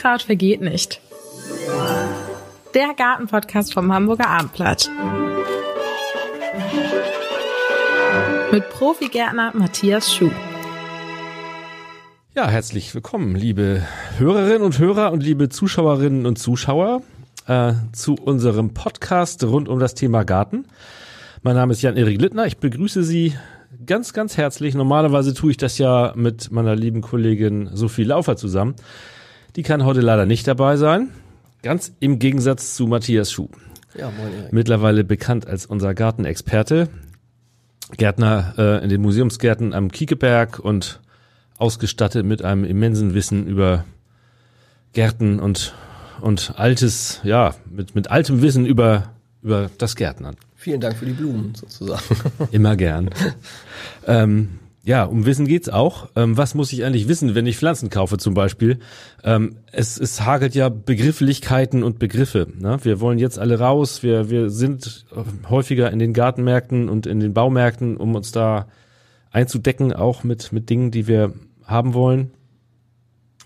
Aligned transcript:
Unkraut 0.00 0.22
vergeht 0.22 0.62
nicht. 0.62 0.98
Der 2.74 2.94
Gartenpodcast 2.96 3.74
vom 3.74 3.92
Hamburger 3.92 4.28
Abendblatt. 4.28 4.90
Mit 8.50 8.70
Profigärtner 8.70 9.52
Matthias 9.54 10.10
Schuh. 10.14 10.30
Ja, 12.34 12.48
herzlich 12.48 12.94
willkommen, 12.94 13.34
liebe 13.34 13.82
Hörerinnen 14.16 14.62
und 14.62 14.78
Hörer 14.78 15.12
und 15.12 15.22
liebe 15.22 15.50
Zuschauerinnen 15.50 16.24
und 16.24 16.38
Zuschauer 16.38 17.02
äh, 17.46 17.74
zu 17.92 18.14
unserem 18.14 18.72
Podcast 18.72 19.44
rund 19.44 19.68
um 19.68 19.80
das 19.80 19.94
Thema 19.94 20.24
Garten. 20.24 20.64
Mein 21.42 21.56
Name 21.56 21.72
ist 21.72 21.82
Jan-Erik 21.82 22.18
Littner. 22.18 22.46
Ich 22.46 22.56
begrüße 22.56 23.02
Sie 23.02 23.34
ganz, 23.84 24.14
ganz 24.14 24.38
herzlich. 24.38 24.74
Normalerweise 24.74 25.34
tue 25.34 25.50
ich 25.50 25.58
das 25.58 25.76
ja 25.76 26.14
mit 26.16 26.50
meiner 26.50 26.74
lieben 26.74 27.02
Kollegin 27.02 27.68
Sophie 27.74 28.04
Laufer 28.04 28.38
zusammen. 28.38 28.76
Die 29.56 29.62
kann 29.62 29.84
heute 29.84 30.00
leider 30.00 30.26
nicht 30.26 30.46
dabei 30.46 30.76
sein. 30.76 31.08
Ganz 31.62 31.92
im 32.00 32.18
Gegensatz 32.18 32.74
zu 32.76 32.86
Matthias 32.86 33.32
Schuh. 33.32 33.48
Ja, 33.94 34.10
moin 34.10 34.32
Erik. 34.32 34.52
Mittlerweile 34.52 35.04
bekannt 35.04 35.46
als 35.46 35.66
unser 35.66 35.94
Gartenexperte. 35.94 36.88
Gärtner 37.96 38.54
äh, 38.56 38.84
in 38.84 38.88
den 38.88 39.00
Museumsgärten 39.00 39.74
am 39.74 39.90
Kiekeberg 39.90 40.60
und 40.60 41.00
ausgestattet 41.58 42.24
mit 42.24 42.42
einem 42.44 42.64
immensen 42.64 43.14
Wissen 43.14 43.46
über 43.46 43.84
Gärten 44.92 45.40
und, 45.40 45.74
und 46.20 46.54
altes, 46.56 47.20
ja, 47.24 47.54
mit, 47.68 47.94
mit 47.94 48.10
altem 48.10 48.42
Wissen 48.42 48.64
über, 48.64 49.10
über 49.42 49.70
das 49.78 49.96
Gärtnern. 49.96 50.36
Vielen 50.54 50.80
Dank 50.80 50.96
für 50.96 51.06
die 51.06 51.12
Blumen 51.12 51.54
sozusagen. 51.54 52.02
Immer 52.52 52.76
gern. 52.76 53.10
ähm, 54.06 54.60
ja, 54.82 55.04
um 55.04 55.26
Wissen 55.26 55.46
geht's 55.46 55.68
auch. 55.68 56.08
Ähm, 56.16 56.36
was 56.38 56.54
muss 56.54 56.72
ich 56.72 56.84
eigentlich 56.84 57.06
wissen, 57.06 57.34
wenn 57.34 57.46
ich 57.46 57.58
Pflanzen 57.58 57.90
kaufe 57.90 58.16
zum 58.16 58.32
Beispiel? 58.32 58.78
Ähm, 59.22 59.56
es, 59.72 59.98
es 59.98 60.22
hagelt 60.22 60.54
ja 60.54 60.70
Begrifflichkeiten 60.70 61.82
und 61.82 61.98
Begriffe. 61.98 62.46
Ne? 62.58 62.78
Wir 62.82 63.00
wollen 63.00 63.18
jetzt 63.18 63.38
alle 63.38 63.58
raus. 63.58 64.02
Wir, 64.02 64.30
wir 64.30 64.48
sind 64.48 65.04
häufiger 65.48 65.90
in 65.90 65.98
den 65.98 66.14
Gartenmärkten 66.14 66.88
und 66.88 67.06
in 67.06 67.20
den 67.20 67.34
Baumärkten, 67.34 67.98
um 67.98 68.14
uns 68.14 68.32
da 68.32 68.68
einzudecken, 69.30 69.92
auch 69.92 70.24
mit, 70.24 70.50
mit 70.50 70.70
Dingen, 70.70 70.90
die 70.90 71.06
wir 71.06 71.34
haben 71.64 71.92
wollen. 71.92 72.30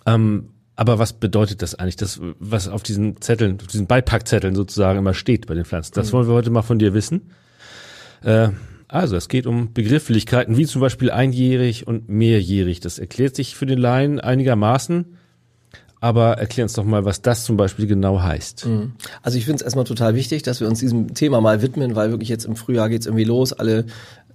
Ähm, 0.07 0.51
aber 0.77 0.99
was 0.99 1.15
bedeutet 1.15 1.63
das 1.63 1.75
eigentlich, 1.75 1.97
das, 1.97 2.21
was 2.39 2.69
auf 2.69 2.83
diesen 2.83 3.21
Zetteln, 3.21 3.59
auf 3.61 3.67
diesen 3.67 3.87
Beipackzetteln 3.87 4.55
sozusagen 4.55 5.01
immer 5.01 5.15
steht 5.15 5.47
bei 5.47 5.55
den 5.55 5.65
Pflanzen? 5.65 5.95
Das 5.95 6.09
mhm. 6.09 6.13
wollen 6.13 6.29
wir 6.29 6.35
heute 6.35 6.51
mal 6.51 6.63
von 6.63 6.79
dir 6.79 6.95
wissen. 6.95 7.31
Äh, 8.23 8.51
also, 8.95 9.17
es 9.17 9.29
geht 9.29 9.49
um 9.49 9.73
Begrifflichkeiten 9.73 10.57
wie 10.57 10.67
zum 10.67 10.81
Beispiel 10.81 11.11
einjährig 11.11 11.89
und 11.89 12.09
mehrjährig. 12.09 12.79
Das 12.79 13.01
erklärt 13.01 13.35
sich 13.35 13.57
für 13.57 13.67
den 13.67 13.81
Laien 13.81 14.21
einigermaßen. 14.21 15.17
Aber 15.99 16.39
erklär 16.39 16.65
uns 16.65 16.75
doch 16.75 16.85
mal, 16.85 17.05
was 17.05 17.21
das 17.21 17.45
zum 17.45 17.57
Beispiel 17.57 17.89
genau 17.89 18.23
heißt. 18.23 18.67
Mhm. 18.67 18.93
Also 19.23 19.37
ich 19.37 19.47
finde 19.47 19.57
es 19.57 19.63
erstmal 19.63 19.85
total 19.85 20.15
wichtig, 20.15 20.45
dass 20.45 20.61
wir 20.61 20.69
uns 20.69 20.79
diesem 20.79 21.13
Thema 21.13 21.41
mal 21.41 21.61
widmen, 21.61 21.97
weil 21.97 22.11
wirklich 22.11 22.29
jetzt 22.29 22.45
im 22.45 22.55
Frühjahr 22.55 22.89
geht's 22.89 23.07
irgendwie 23.07 23.25
los. 23.25 23.53
Alle 23.53 23.87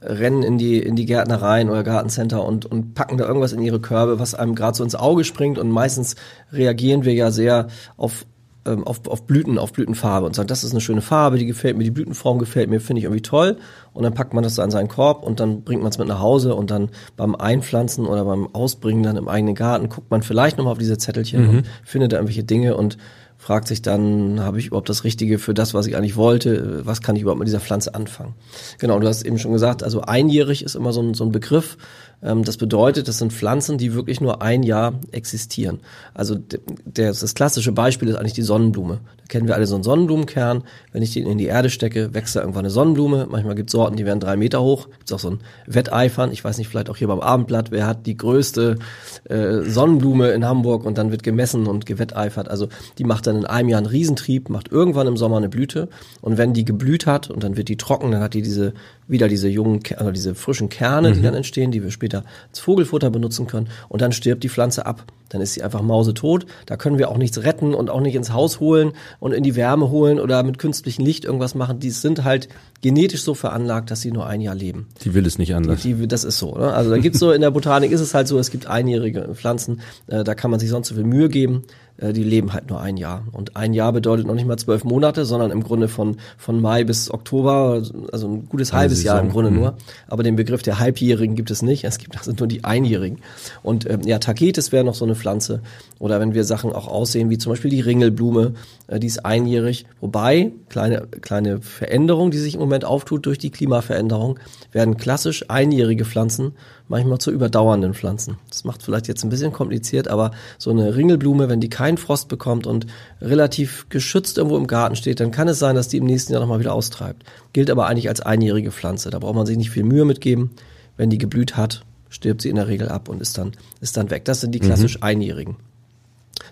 rennen 0.02 0.44
in 0.44 0.58
die 0.58 0.80
in 0.80 0.98
die 0.98 1.06
Gärtnereien 1.06 1.70
oder 1.70 1.84
Gartencenter 1.84 2.44
und 2.44 2.66
und 2.66 2.96
packen 2.96 3.18
da 3.18 3.26
irgendwas 3.26 3.54
in 3.54 3.62
ihre 3.62 3.80
Körbe, 3.80 4.20
was 4.20 4.36
einem 4.36 4.56
gerade 4.56 4.76
so 4.76 4.84
ins 4.84 4.96
Auge 4.96 5.24
springt 5.24 5.58
und 5.58 5.70
meistens 5.70 6.18
reagieren 6.52 7.06
wir 7.06 7.14
ja 7.14 7.32
sehr 7.32 7.68
auf 7.96 8.26
ähm, 8.70 8.86
auf, 8.86 9.08
auf 9.08 9.26
Blüten, 9.26 9.58
auf 9.58 9.74
Blütenfarbe 9.74 10.26
und 10.26 10.36
sagt, 10.36 10.52
das 10.52 10.64
ist 10.64 10.72
eine 10.72 10.82
schöne 10.82 11.02
Farbe, 11.02 11.38
die 11.38 11.46
gefällt 11.46 11.78
mir, 11.78 11.84
die 11.84 11.92
Blütenform 11.92 12.40
gefällt 12.40 12.70
mir, 12.70 12.80
finde 12.80 13.00
ich 13.00 13.06
irgendwie 13.06 13.22
toll. 13.22 13.58
Und 13.94 14.04
dann 14.04 14.14
packt 14.14 14.34
man 14.34 14.44
das 14.44 14.56
so 14.56 14.62
an 14.62 14.72
seinen 14.72 14.88
Korb 14.88 15.24
und 15.24 15.40
dann 15.40 15.64
bringt 15.64 15.82
man 15.82 15.92
es 15.92 15.98
mit 15.98 16.08
nach 16.08 16.20
Hause 16.20 16.56
und 16.56 16.72
dann 16.72 16.90
beim 17.18 17.36
Einpflanzen 17.36 18.06
oder 18.06 18.24
beim 18.26 18.48
Ausbringen 18.54 19.04
dann 19.04 19.18
im 19.18 19.28
eigenen 19.28 19.56
Garten 19.56 19.90
guckt 19.90 20.12
man 20.12 20.22
vielleicht 20.22 20.58
nochmal 20.58 20.74
auf 20.74 20.78
diese 20.78 20.98
Zettelchen 20.98 21.42
mhm. 21.42 21.50
und 21.50 21.68
findet 21.84 22.12
da 22.12 22.18
irgendwelche 22.18 22.44
Dinge 22.44 22.78
und 22.78 22.98
fragt 23.40 23.70
sich 23.70 23.82
dann, 23.82 24.42
habe 24.42 24.60
ich 24.60 24.68
überhaupt 24.68 24.90
das 24.90 25.06
Richtige 25.06 25.40
für 25.40 25.54
das, 25.54 25.74
was 25.74 25.88
ich 25.88 25.96
eigentlich 25.96 26.18
wollte? 26.18 26.86
Was 26.86 27.02
kann 27.02 27.16
ich 27.16 27.22
überhaupt 27.22 27.40
mit 27.40 27.48
dieser 27.48 27.62
Pflanze 27.62 27.96
anfangen? 27.96 28.36
Genau, 28.80 29.00
du 29.00 29.08
hast 29.08 29.24
eben 29.24 29.40
schon 29.40 29.54
gesagt, 29.54 29.82
also 29.82 30.02
einjährig 30.02 30.62
ist 30.62 30.76
immer 30.76 30.92
so 30.92 31.02
ein, 31.02 31.14
so 31.14 31.24
ein 31.24 31.32
Begriff. 31.32 31.78
Ähm, 32.22 32.44
das 32.44 32.58
bedeutet, 32.58 33.08
das 33.08 33.18
sind 33.18 33.34
Pflanzen, 33.34 33.78
die 33.78 33.94
wirklich 33.94 34.22
nur 34.22 34.42
ein 34.42 34.64
Jahr 34.64 35.00
existieren. 35.12 35.80
Also 36.14 36.38
das 36.86 37.34
klassische 37.36 37.72
Beispiel 37.72 38.10
ist 38.10 38.16
eigentlich 38.16 38.34
die 38.34 38.42
Sonnenblume. 38.42 39.00
Da 39.18 39.24
kennen 39.28 39.48
wir 39.48 39.56
alle 39.56 39.68
so 39.68 39.76
einen 39.76 39.84
Sonnenblumenkern. 39.84 40.64
Wenn 40.92 41.02
ich 41.02 41.14
den 41.14 41.28
in 41.28 41.38
die 41.38 41.46
Erde 41.46 41.70
stecke, 41.70 42.14
wächst 42.14 42.36
da 42.36 42.42
irgendwann 42.42 42.66
eine 42.66 42.72
Sonnenblume. 42.72 43.28
Manchmal 43.30 43.56
gibt 43.56 43.70
es 43.70 43.72
Sorten, 43.72 43.96
die 43.96 44.06
werden 44.06 44.20
drei 44.20 44.36
Meter 44.36 44.62
hoch. 44.62 44.88
Gibt 44.98 45.14
auch 45.14 45.20
so 45.20 45.32
ein 45.32 45.40
Wetteifern. 45.66 46.32
Ich 46.32 46.44
weiß 46.44 46.58
nicht, 46.58 46.68
vielleicht 46.68 46.90
auch 46.90 46.98
hier 46.98 47.08
beim 47.08 47.22
Abendblatt, 47.22 47.72
wer 47.72 47.88
hat 47.88 48.06
die 48.06 48.18
größte 48.18 48.78
äh, 49.26 49.62
Sonnenblume 49.62 50.32
in 50.32 50.46
Hamburg 50.46 50.86
und 50.86 50.98
dann 50.98 51.12
wird 51.12 51.24
gemessen 51.24 51.68
und 51.68 51.86
gewetteifert. 51.86 52.50
Also 52.50 52.68
die 52.98 53.04
macht 53.04 53.28
dann 53.28 53.38
in 53.38 53.46
einem 53.46 53.70
Jahr 53.70 53.80
einen 53.80 53.88
Riesentrieb, 53.88 54.50
macht 54.50 54.72
irgendwann 54.72 55.08
im 55.08 55.18
Sommer 55.18 55.38
eine 55.38 55.50
Blüte. 55.50 55.90
Und 56.22 56.38
wenn 56.38 56.54
die 56.54 56.66
geblüht 56.66 57.06
hat 57.06 57.30
und 57.30 57.44
dann 57.44 57.56
wird 57.56 57.70
die 57.70 57.78
trocken, 57.78 58.12
dann 58.12 58.22
hat 58.22 58.34
die 58.34 58.42
diese 58.42 58.74
wieder 59.10 59.28
diese 59.28 59.50
jungen, 59.50 59.82
also 59.98 60.12
diese 60.12 60.36
frischen 60.36 60.70
Kerne, 60.70 61.10
mhm. 61.10 61.14
die 61.16 61.22
dann 61.22 61.34
entstehen, 61.34 61.72
die 61.72 61.84
wir 61.84 61.92
später 61.92 62.24
als 62.50 62.60
Vogelfutter 62.60 63.10
benutzen 63.10 63.48
können. 63.48 63.70
Und 63.90 64.02
dann 64.02 64.12
stirbt 64.12 64.44
die 64.44 64.50
Pflanze 64.50 64.86
ab. 64.86 65.06
Dann 65.30 65.42
ist 65.42 65.54
sie 65.54 65.64
einfach 65.64 65.82
mausetot. 65.82 66.46
Da 66.66 66.78
können 66.78 66.98
wir 66.98 67.10
auch 67.10 67.18
nichts 67.18 67.44
retten 67.44 67.74
und 67.74 67.90
auch 67.90 68.02
nicht 68.02 68.16
ins 68.16 68.34
Haus 68.34 68.60
holen 68.60 68.94
und 69.20 69.32
in 69.32 69.44
die 69.44 69.56
Wärme 69.56 69.90
holen 69.90 70.20
oder 70.20 70.42
mit 70.44 70.58
künstlichem 70.58 71.06
Licht 71.06 71.26
irgendwas 71.26 71.54
machen. 71.54 71.80
Die 71.80 71.92
sind 71.92 72.24
halt 72.24 72.50
genetisch 72.82 73.24
so 73.24 73.34
veranlagt, 73.34 73.92
dass 73.92 74.02
sie 74.02 74.12
nur 74.12 74.26
ein 74.26 74.42
Jahr 74.42 74.56
leben. 74.56 74.88
Die 75.04 75.14
will 75.14 75.26
es 75.26 75.38
nicht 75.38 75.54
anders. 75.54 75.82
Die, 75.82 75.94
die, 75.94 76.08
das 76.08 76.24
ist 76.24 76.40
so. 76.40 76.56
Ne? 76.56 76.74
Also 76.74 76.90
da 76.90 76.98
gibt's 76.98 77.20
so 77.20 77.32
in 77.32 77.42
der 77.42 77.52
Botanik 77.52 77.92
ist 77.92 78.02
es 78.02 78.14
halt 78.14 78.28
so, 78.28 78.40
es 78.40 78.52
gibt 78.52 78.68
einjährige 78.68 79.30
Pflanzen, 79.36 79.82
äh, 80.08 80.24
da 80.24 80.34
kann 80.34 80.50
man 80.52 80.60
sich 80.60 80.70
sonst 80.70 80.88
so 80.88 80.96
viel 80.96 81.04
Mühe 81.04 81.30
geben. 81.30 81.64
Äh, 82.00 82.14
die 82.14 82.24
leben 82.24 82.54
halt 82.54 82.70
nur 82.70 82.80
ein 82.80 82.98
Jahr. 82.98 83.24
Und 83.32 83.56
ein 83.56 83.74
Jahr 83.74 83.92
bedeutet 83.94 84.26
noch 84.26 84.36
nicht 84.36 84.48
mal 84.48 84.58
zwölf 84.58 84.84
Monate, 84.84 85.26
sondern 85.26 85.52
im 85.52 85.64
Grunde 85.64 85.88
von, 85.88 86.18
von 86.38 86.62
Mai 86.62 86.84
bis 86.84 87.12
Oktober, 87.12 87.84
also 88.12 88.28
ein 88.28 88.50
gutes 88.50 88.72
Eine 88.72 88.82
halbes 88.82 88.98
Saison. 89.00 89.16
Jahr 89.16 89.24
im 89.24 89.30
Grunde 89.30 89.52
mhm. 89.52 89.58
nur. 89.58 89.78
Aber 90.08 90.24
den 90.24 90.36
Begriff 90.36 90.62
der 90.62 90.80
Halbjährigen 90.80 91.36
gibt 91.36 91.52
es 91.52 91.62
nicht. 91.62 91.84
Es 91.84 91.98
gibt 91.98 92.18
also 92.18 92.32
nur 92.32 92.48
die 92.48 92.64
Einjährigen. 92.64 93.20
Und 93.64 93.90
ähm, 93.90 94.02
ja, 94.04 94.20
Tagetes 94.20 94.72
wäre 94.72 94.84
noch 94.84 94.96
so 94.96 95.06
eine 95.06 95.16
Pflanze. 95.16 95.62
Oder 96.00 96.20
wenn 96.20 96.34
wir 96.34 96.44
Sachen 96.44 96.72
auch 96.72 96.88
aussehen, 96.88 97.30
wie 97.30 97.38
zum 97.38 97.52
Beispiel 97.52 97.72
die 97.72 97.82
Ringelblume, 97.82 98.54
äh, 98.88 99.00
die 99.00 99.08
ist 99.08 99.26
einjährig. 99.26 99.86
Wobei, 100.00 100.52
kleine, 100.70 101.08
kleine 101.22 101.62
Veränderung, 101.62 102.32
die 102.32 102.38
sich 102.38 102.56
im 102.56 102.62
Moment 102.62 102.86
auftut 102.86 103.26
durch 103.26 103.38
die 103.38 103.52
Klimaveränderung, 103.52 104.40
werden 104.72 104.98
klassisch 104.98 105.46
einjährige 105.50 106.06
Pflanzen 106.06 106.54
manchmal 106.90 107.20
zu 107.20 107.32
überdauernden 107.32 107.94
Pflanzen. 107.94 108.38
Das 108.50 108.66
macht 108.66 108.84
vielleicht 108.84 109.08
jetzt 109.08 109.24
ein 109.24 109.30
bisschen 109.30 109.54
kompliziert, 109.54 110.08
aber 110.08 110.32
so 110.58 110.72
eine 110.72 110.96
Ringelblume, 110.96 111.48
wenn 111.48 111.62
die 111.62 111.70
keinen 111.70 111.98
Frost 111.98 112.28
bekommt 112.28 112.68
und 112.68 112.88
relativ 113.22 113.88
geschützt 113.90 114.38
irgendwo 114.38 114.58
im 114.58 114.68
Garten 114.68 114.96
steht, 114.96 115.20
dann 115.20 115.32
kann 115.32 115.48
es 115.48 115.60
sein, 115.60 115.76
dass 115.76 115.88
die 115.88 115.98
im 115.98 116.06
nächsten 116.06 116.34
Jahr 116.34 116.42
nochmal 116.42 116.60
wieder 116.60 116.74
austreibt. 116.74 117.24
Gilt 117.54 117.70
aber 117.70 117.88
eigentlich 117.88 118.10
als 118.10 118.22
einjährige 118.22 118.72
Pflanze. 118.72 119.12
Da 119.12 119.20
braucht 119.20 119.36
man 119.36 119.46
sich 119.46 119.58
nicht 119.58 119.70
viel 119.72 119.84
Mühe 119.84 120.04
mitgeben. 120.04 120.52
Wenn 120.98 121.10
die 121.10 121.18
geblüht 121.18 121.56
hat, 121.56 121.86
stirbt 122.10 122.42
sie 122.42 122.50
in 122.50 122.56
der 122.56 122.68
Regel 122.68 122.90
ab 122.90 123.08
und 123.08 123.22
ist 123.22 123.38
dann, 123.38 123.54
ist 123.80 123.96
dann 123.96 124.10
weg. 124.10 124.26
Das 124.26 124.42
sind 124.42 124.54
die 124.54 124.60
klassisch 124.60 124.98
mhm. 124.98 125.04
einjährigen. 125.04 125.56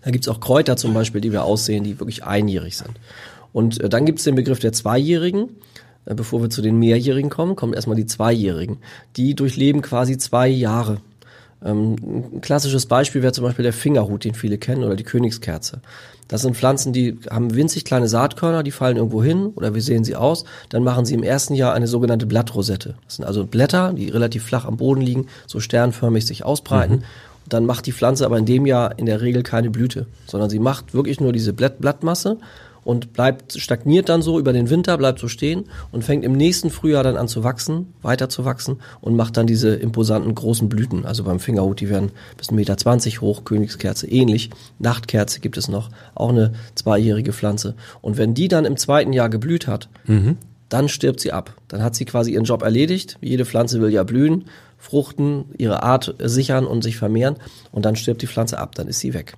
Da 0.04 0.12
gibt's 0.12 0.28
auch 0.28 0.40
Kräuter 0.40 0.78
zum 0.78 0.94
Beispiel, 0.94 1.20
die 1.20 1.32
wir 1.32 1.44
aussehen, 1.44 1.84
die 1.84 2.00
wirklich 2.00 2.24
einjährig 2.24 2.78
sind. 2.78 2.92
Und 3.54 3.82
äh, 3.82 3.90
dann 3.90 4.06
gibt's 4.06 4.24
den 4.24 4.36
Begriff 4.36 4.60
der 4.60 4.72
Zweijährigen. 4.72 5.50
Äh, 6.08 6.16
bevor 6.16 6.42
wir 6.42 6.50
zu 6.50 6.62
den 6.62 6.80
Mehrjährigen 6.80 7.30
kommen, 7.30 7.56
kommen 7.56 7.74
erstmal 7.74 7.98
die 7.98 8.06
Zweijährigen. 8.06 8.78
Die 9.18 9.36
durchleben 9.36 9.82
quasi 9.82 10.18
zwei 10.18 10.48
Jahre. 10.48 10.98
Ähm, 11.64 11.96
ein 12.34 12.42
klassisches 12.42 12.86
Beispiel 12.86 13.22
wäre 13.22 13.34
zum 13.34 13.44
Beispiel 13.44 13.64
der 13.64 13.74
Fingerhut, 13.74 14.24
den 14.24 14.34
viele 14.34 14.58
kennen, 14.58 14.84
oder 14.84 14.96
die 14.96 15.04
Königskerze. 15.04 15.82
Das 16.28 16.42
sind 16.42 16.58
Pflanzen, 16.58 16.92
die 16.92 17.18
haben 17.30 17.56
winzig 17.56 17.86
kleine 17.86 18.08
Saatkörner, 18.08 18.64
die 18.64 18.72
fallen 18.72 18.98
irgendwo 18.98 19.24
hin 19.24 19.48
oder 19.56 19.74
wir 19.74 19.82
sehen 19.82 20.04
sie 20.04 20.16
aus. 20.16 20.44
Dann 20.70 20.84
machen 20.84 21.06
sie 21.06 21.14
im 21.14 21.24
ersten 21.24 21.54
Jahr 21.54 21.74
eine 21.74 21.88
sogenannte 21.88 22.26
Blattrosette. 22.26 22.96
Das 23.06 23.16
sind 23.16 23.26
also 23.26 23.46
Blätter, 23.46 23.94
die 23.94 24.10
relativ 24.10 24.44
flach 24.44 24.66
am 24.66 24.76
Boden 24.76 25.02
liegen, 25.02 25.28
so 25.46 25.62
sternförmig 25.62 26.26
sich 26.26 26.44
ausbreiten. 26.44 26.98
Mhm. 26.98 27.04
Dann 27.48 27.66
macht 27.66 27.86
die 27.86 27.94
Pflanze 27.94 28.26
aber 28.26 28.38
in 28.38 28.46
dem 28.46 28.66
Jahr 28.66 29.00
in 29.00 29.06
der 29.06 29.22
Regel 29.22 29.42
keine 29.42 29.70
Blüte, 29.70 30.06
sondern 30.26 30.50
sie 30.50 30.60
macht 30.60 30.94
wirklich 30.94 31.22
nur 31.22 31.32
diese 31.32 31.54
Blatt 31.54 31.80
Blattmasse 31.80 32.38
und 32.88 33.12
bleibt, 33.12 33.60
stagniert 33.60 34.08
dann 34.08 34.22
so 34.22 34.40
über 34.40 34.54
den 34.54 34.70
Winter, 34.70 34.98
bleibt 34.98 35.20
so 35.20 35.28
stehen 35.28 35.66
und 35.92 36.06
fängt 36.06 36.24
im 36.24 36.32
nächsten 36.32 36.70
Frühjahr 36.70 37.04
dann 37.04 37.18
an 37.18 37.28
zu 37.28 37.44
wachsen, 37.44 37.94
weiter 38.02 38.30
zu 38.30 38.46
wachsen 38.46 38.78
und 39.02 39.14
macht 39.18 39.36
dann 39.36 39.46
diese 39.46 39.76
imposanten 39.76 40.34
großen 40.34 40.70
Blüten. 40.70 41.06
Also 41.06 41.26
beim 41.26 41.42
Fingerhut, 41.42 41.82
die 41.82 41.90
werden 41.90 42.14
bis 42.38 42.48
1,20 42.50 42.54
Meter 42.56 43.22
hoch, 43.22 43.44
Königskerze 43.44 44.08
ähnlich. 44.08 44.52
Nachtkerze 44.80 45.42
gibt 45.42 45.58
es 45.58 45.68
noch, 45.68 45.90
auch 46.16 46.30
eine 46.30 46.54
zweijährige 46.76 47.34
Pflanze. 47.34 47.76
Und 48.02 48.16
wenn 48.16 48.34
die 48.34 48.48
dann 48.48 48.64
im 48.64 48.78
zweiten 48.78 49.12
Jahr 49.12 49.28
geblüht 49.28 49.68
hat, 49.68 49.90
mhm. 50.06 50.38
dann 50.70 50.88
stirbt 50.88 51.20
sie 51.20 51.34
ab. 51.34 51.58
Dann 51.68 51.84
hat 51.84 51.94
sie 51.94 52.06
quasi 52.06 52.32
ihren 52.32 52.46
Job 52.46 52.62
erledigt. 52.62 53.18
Jede 53.20 53.44
Pflanze 53.44 53.82
will 53.82 53.92
ja 53.92 54.04
blühen, 54.04 54.46
fruchten, 54.78 55.44
ihre 55.58 55.84
Art 55.84 56.16
sichern 56.20 56.66
und 56.66 56.84
sich 56.84 56.96
vermehren 56.96 57.36
und 57.74 57.84
dann 57.84 57.98
stirbt 57.98 58.22
die 58.22 58.28
Pflanze 58.28 58.60
ab, 58.60 58.76
dann 58.76 58.88
ist 58.88 59.00
sie 59.00 59.14
weg. 59.14 59.36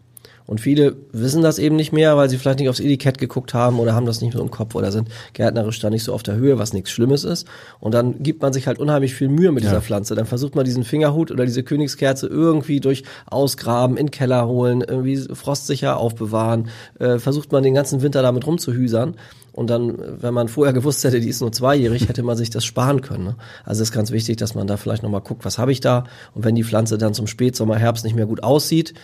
Und 0.50 0.60
viele 0.60 0.96
wissen 1.12 1.44
das 1.44 1.60
eben 1.60 1.76
nicht 1.76 1.94
mehr, 1.94 2.18
weil 2.18 2.28
sie 2.28 2.40
vielleicht 2.40 2.58
nicht 2.58 2.70
aufs 2.70 2.80
Etikett 2.80 3.20
geguckt 3.20 3.54
haben 3.54 3.80
oder 3.80 3.94
haben 3.94 4.08
das 4.08 4.20
nicht 4.20 4.34
so 4.34 4.42
im 4.42 4.50
Kopf 4.50 4.74
oder 4.74 4.92
sind 4.92 5.08
gärtnerisch 5.34 5.80
da 5.80 5.92
nicht 5.92 6.04
so 6.04 6.12
auf 6.12 6.24
der 6.24 6.38
Höhe, 6.38 6.58
was 6.58 6.74
nichts 6.74 6.90
Schlimmes 6.90 7.24
ist. 7.24 7.46
Und 7.80 7.94
dann 7.94 8.24
gibt 8.24 8.42
man 8.42 8.52
sich 8.52 8.66
halt 8.66 8.80
unheimlich 8.80 9.14
viel 9.14 9.30
Mühe 9.30 9.52
mit 9.52 9.64
Ja. 9.64 9.70
dieser 9.70 9.82
Pflanze. 9.84 10.16
Dann 10.16 10.26
versucht 10.26 10.56
man 10.56 10.66
diesen 10.66 10.84
Fingerhut 10.84 11.30
oder 11.30 11.46
diese 11.46 11.62
Königskerze 11.62 12.26
irgendwie 12.26 12.80
durch 12.80 13.04
Ausgraben, 13.28 13.96
in 13.96 14.08
den 14.08 14.12
Keller 14.12 14.48
holen, 14.48 14.82
irgendwie 14.82 15.18
frostsicher 15.18 15.98
aufbewahren, 15.98 16.70
äh, 16.98 17.20
versucht 17.20 17.52
man 17.52 17.62
den 17.62 17.76
ganzen 17.76 18.02
Winter 18.02 18.24
damit 18.24 18.48
rumzuhüsern. 18.48 19.18
Und 19.54 19.70
dann, 19.70 20.00
wenn 20.20 20.34
man 20.34 20.48
vorher 20.48 20.74
gewusst 20.74 21.04
hätte, 21.04 21.20
die 21.20 21.30
ist 21.30 21.42
nur 21.42 21.52
zweijährig, 21.52 22.08
hätte 22.10 22.24
man 22.24 22.38
sich 22.38 22.50
das 22.50 22.66
sparen 22.66 23.02
können. 23.02 23.24
Ne? 23.26 23.36
Also 23.66 23.84
es 23.84 23.90
ist 23.90 23.94
ganz 23.94 24.10
wichtig, 24.10 24.38
dass 24.38 24.56
man 24.56 24.66
da 24.66 24.78
vielleicht 24.78 25.04
nochmal 25.04 25.22
guckt, 25.22 25.46
was 25.46 25.60
habe 25.60 25.72
ich 25.72 25.80
da? 25.80 26.06
Und 26.34 26.44
wenn 26.44 26.56
die 26.56 26.64
Pflanze 26.64 26.98
dann 26.98 27.14
zum 27.14 27.28
Spätsommer, 27.28 27.76
Herbst 27.76 28.04
nicht 28.04 28.16
mehr 28.16 28.26
gut 28.26 28.42
aussieht, 28.42 28.96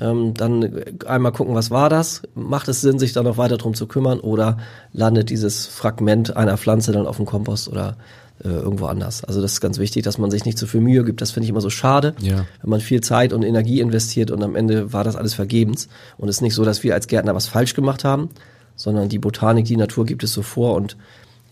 ähm, 0.00 0.34
dann 0.34 0.82
einmal 1.06 1.32
gucken, 1.32 1.54
was 1.54 1.70
war 1.70 1.88
das? 1.88 2.22
Macht 2.34 2.68
es 2.68 2.80
Sinn, 2.80 2.98
sich 2.98 3.12
da 3.12 3.22
noch 3.22 3.36
weiter 3.38 3.56
drum 3.58 3.74
zu 3.74 3.86
kümmern? 3.86 4.20
Oder 4.20 4.58
landet 4.92 5.30
dieses 5.30 5.66
Fragment 5.66 6.36
einer 6.36 6.56
Pflanze 6.58 6.92
dann 6.92 7.06
auf 7.06 7.16
dem 7.16 7.26
Kompost 7.26 7.68
oder 7.68 7.96
äh, 8.42 8.48
irgendwo 8.48 8.86
anders? 8.86 9.22
Also 9.24 9.40
das 9.42 9.52
ist 9.52 9.60
ganz 9.60 9.78
wichtig, 9.78 10.02
dass 10.02 10.18
man 10.18 10.30
sich 10.30 10.44
nicht 10.44 10.58
zu 10.58 10.66
viel 10.66 10.80
Mühe 10.80 11.04
gibt. 11.04 11.20
Das 11.20 11.30
finde 11.30 11.44
ich 11.44 11.50
immer 11.50 11.60
so 11.60 11.70
schade, 11.70 12.14
Ja. 12.20 12.46
wenn 12.62 12.70
man 12.70 12.80
viel 12.80 13.00
Zeit 13.00 13.32
und 13.32 13.42
Energie 13.42 13.80
investiert 13.80 14.30
und 14.30 14.42
am 14.42 14.56
Ende 14.56 14.92
war 14.92 15.04
das 15.04 15.14
alles 15.16 15.34
vergebens. 15.34 15.88
Und 16.18 16.28
es 16.28 16.36
ist 16.36 16.42
nicht 16.42 16.54
so, 16.54 16.64
dass 16.64 16.82
wir 16.82 16.94
als 16.94 17.06
Gärtner 17.06 17.34
was 17.34 17.46
falsch 17.46 17.74
gemacht 17.74 18.02
haben, 18.04 18.30
sondern 18.74 19.08
die 19.08 19.18
Botanik, 19.18 19.66
die 19.66 19.76
Natur 19.76 20.06
gibt 20.06 20.24
es 20.24 20.32
so 20.32 20.42
vor 20.42 20.74
und 20.74 20.96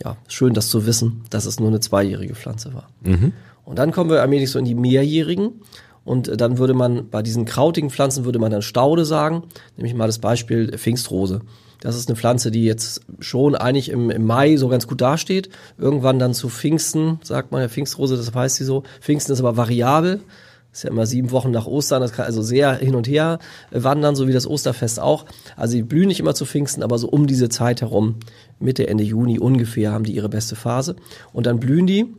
ja, 0.03 0.17
schön 0.29 0.55
das 0.55 0.71
zu 0.71 0.87
wissen, 0.87 1.23
dass 1.29 1.45
es 1.45 1.61
nur 1.61 1.69
eine 1.69 1.81
zweijährige 1.81 2.35
Pflanze 2.35 2.73
war. 2.73 2.89
Und 3.67 3.79
dann 3.79 3.93
kommen 3.93 4.09
wir 4.11 4.23
allmählich 4.23 4.51
so 4.51 4.59
in 4.59 4.65
die 4.65 4.75
mehrjährigen. 4.75 5.53
Und 6.11 6.41
dann 6.41 6.59
würde 6.59 6.75
man 6.75 7.09
bei 7.09 7.23
diesen 7.23 7.45
krautigen 7.45 7.89
Pflanzen 7.89 8.25
würde 8.25 8.41
man 8.41 8.51
dann 8.51 8.63
Staude 8.63 9.05
sagen. 9.05 9.45
Nämlich 9.77 9.95
mal 9.95 10.09
das 10.09 10.19
Beispiel 10.19 10.77
Pfingstrose. 10.77 11.43
Das 11.81 11.95
ist 11.95 12.09
eine 12.09 12.17
Pflanze, 12.17 12.51
die 12.51 12.65
jetzt 12.65 13.03
schon 13.21 13.55
eigentlich 13.55 13.91
im, 13.91 14.11
im 14.11 14.27
Mai 14.27 14.57
so 14.57 14.67
ganz 14.67 14.89
gut 14.89 15.01
dasteht. 15.01 15.51
Irgendwann 15.79 16.19
dann 16.19 16.35
zu 16.35 16.49
Pfingsten, 16.49 17.21
sagt 17.23 17.53
man 17.53 17.61
ja 17.61 17.69
Pfingstrose, 17.69 18.17
das 18.17 18.35
heißt 18.35 18.57
sie 18.57 18.65
so. 18.65 18.83
Pfingsten 19.01 19.33
ist 19.35 19.39
aber 19.39 19.57
variabel. 19.57 20.19
Ist 20.73 20.83
ja 20.83 20.91
immer 20.91 21.07
sieben 21.07 21.31
Wochen 21.31 21.53
nach 21.53 21.67
Ostern, 21.67 22.01
das 22.01 22.13
kann 22.13 22.27
also 22.27 22.43
sehr 22.43 22.75
hin 22.75 22.97
und 22.97 23.07
her 23.07 23.39
wandern, 23.71 24.17
so 24.17 24.27
wie 24.27 24.33
das 24.33 24.49
Osterfest 24.49 24.99
auch. 24.99 25.27
Also 25.57 25.77
die 25.77 25.85
blühen 25.85 26.09
nicht 26.09 26.19
immer 26.19 26.35
zu 26.35 26.45
Pfingsten, 26.45 26.83
aber 26.83 26.99
so 26.99 27.09
um 27.09 27.29
diese 27.29 27.49
Zeit 27.49 27.83
herum, 27.83 28.17
Mitte, 28.59 28.89
Ende 28.89 29.05
Juni 29.05 29.39
ungefähr, 29.39 29.93
haben 29.93 30.05
die 30.05 30.17
ihre 30.17 30.29
beste 30.29 30.57
Phase. 30.57 30.97
Und 31.33 31.47
dann 31.47 31.61
blühen 31.61 31.87
die 31.87 32.17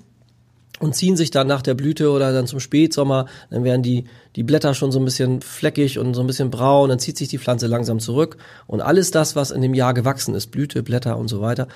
und 0.81 0.95
ziehen 0.95 1.15
sich 1.15 1.31
dann 1.31 1.47
nach 1.47 1.61
der 1.61 1.75
Blüte 1.75 2.09
oder 2.11 2.33
dann 2.33 2.47
zum 2.47 2.59
Spätsommer, 2.59 3.27
dann 3.49 3.63
werden 3.63 3.83
die, 3.83 4.05
die 4.35 4.43
Blätter 4.43 4.73
schon 4.73 4.91
so 4.91 4.99
ein 4.99 5.05
bisschen 5.05 5.41
fleckig 5.41 5.99
und 5.99 6.13
so 6.13 6.21
ein 6.21 6.27
bisschen 6.27 6.49
braun, 6.51 6.89
dann 6.89 6.99
zieht 6.99 7.17
sich 7.17 7.29
die 7.29 7.37
Pflanze 7.37 7.67
langsam 7.67 7.99
zurück 7.99 8.37
und 8.67 8.81
alles 8.81 9.11
das, 9.11 9.35
was 9.35 9.51
in 9.51 9.61
dem 9.61 9.73
Jahr 9.73 9.93
gewachsen 9.93 10.33
ist, 10.33 10.47
Blüte, 10.47 10.83
Blätter 10.83 11.17
und 11.17 11.27
so 11.27 11.41
weiter, 11.41 11.67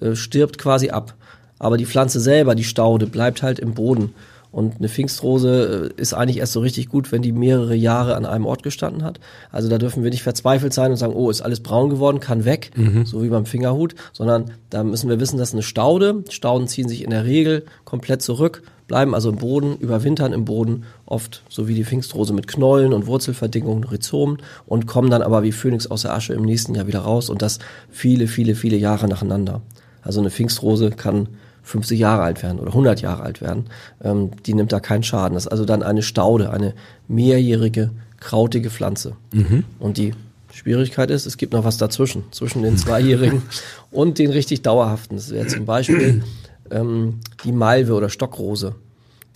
äh, 0.00 0.14
stirbt 0.14 0.58
quasi 0.58 0.90
ab. 0.90 1.14
Aber 1.58 1.76
die 1.76 1.86
Pflanze 1.86 2.20
selber, 2.20 2.54
die 2.54 2.64
Staude, 2.64 3.06
bleibt 3.06 3.42
halt 3.42 3.58
im 3.58 3.74
Boden. 3.74 4.14
Und 4.52 4.76
eine 4.78 4.88
Pfingstrose 4.88 5.92
äh, 5.96 6.00
ist 6.00 6.12
eigentlich 6.12 6.36
erst 6.36 6.52
so 6.52 6.60
richtig 6.60 6.88
gut, 6.88 7.10
wenn 7.10 7.22
die 7.22 7.32
mehrere 7.32 7.74
Jahre 7.74 8.14
an 8.14 8.26
einem 8.26 8.44
Ort 8.44 8.62
gestanden 8.62 9.02
hat. 9.02 9.18
Also 9.50 9.68
da 9.68 9.78
dürfen 9.78 10.04
wir 10.04 10.10
nicht 10.10 10.22
verzweifelt 10.22 10.74
sein 10.74 10.90
und 10.90 10.98
sagen, 10.98 11.14
oh, 11.14 11.30
ist 11.30 11.40
alles 11.40 11.60
braun 11.60 11.88
geworden, 11.88 12.20
kann 12.20 12.44
weg, 12.44 12.70
so 13.04 13.22
wie 13.22 13.28
beim 13.28 13.46
Fingerhut, 13.46 13.94
sondern 14.12 14.52
da 14.68 14.84
müssen 14.84 15.08
wir 15.08 15.18
wissen, 15.20 15.38
das 15.38 15.48
ist 15.48 15.54
eine 15.54 15.62
Staude. 15.62 16.22
Stauden 16.28 16.68
ziehen 16.68 16.88
sich 16.88 17.02
in 17.02 17.10
der 17.10 17.24
Regel 17.24 17.64
komplett 17.84 18.20
zurück, 18.20 18.62
bleiben 18.86 19.14
also 19.14 19.30
im 19.30 19.36
Boden, 19.36 19.76
überwintern 19.78 20.34
im 20.34 20.44
Boden, 20.44 20.84
oft 21.06 21.42
so 21.48 21.66
wie 21.66 21.74
die 21.74 21.84
Pfingstrose 21.84 22.34
mit 22.34 22.46
Knollen 22.46 22.92
und 22.92 23.06
Wurzelverdickungen, 23.06 23.84
Rhizomen 23.84 24.38
und 24.66 24.86
kommen 24.86 25.10
dann 25.10 25.22
aber 25.22 25.42
wie 25.42 25.52
Phönix 25.52 25.86
aus 25.86 26.02
der 26.02 26.12
Asche 26.12 26.34
im 26.34 26.42
nächsten 26.42 26.74
Jahr 26.74 26.86
wieder 26.86 27.00
raus 27.00 27.30
und 27.30 27.40
das 27.40 27.58
viele, 27.90 28.26
viele, 28.26 28.54
viele 28.54 28.76
Jahre 28.76 29.08
nacheinander. 29.08 29.62
Also 30.02 30.20
eine 30.20 30.30
Pfingstrose 30.30 30.90
kann 30.90 31.28
50 31.62 31.98
Jahre 31.98 32.22
alt 32.22 32.42
werden 32.42 32.58
oder 32.58 32.68
100 32.68 33.00
Jahre 33.00 33.22
alt 33.22 33.40
werden. 33.40 33.66
Ähm, 34.02 34.30
die 34.44 34.54
nimmt 34.54 34.72
da 34.72 34.80
keinen 34.80 35.02
Schaden. 35.02 35.34
Das 35.34 35.44
ist 35.44 35.52
also 35.52 35.64
dann 35.64 35.82
eine 35.82 36.02
Staude, 36.02 36.50
eine 36.50 36.74
mehrjährige, 37.08 37.90
krautige 38.18 38.70
Pflanze. 38.70 39.16
Und 39.78 39.96
die 39.96 40.14
Schwierigkeit 40.52 41.10
ist, 41.10 41.26
es 41.26 41.36
gibt 41.36 41.52
noch 41.52 41.64
was 41.64 41.78
dazwischen, 41.78 42.24
zwischen 42.30 42.62
den 42.62 42.76
zweijährigen 42.76 43.42
und 43.90 44.18
den 44.18 44.30
richtig 44.30 44.62
dauerhaften. 44.62 45.16
Das 45.16 45.30
wäre 45.30 45.46
zum 45.46 45.64
Beispiel 45.64 46.22
ähm, 46.70 47.20
die 47.44 47.52
Malve 47.52 47.94
oder 47.94 48.08
Stockrose. 48.08 48.74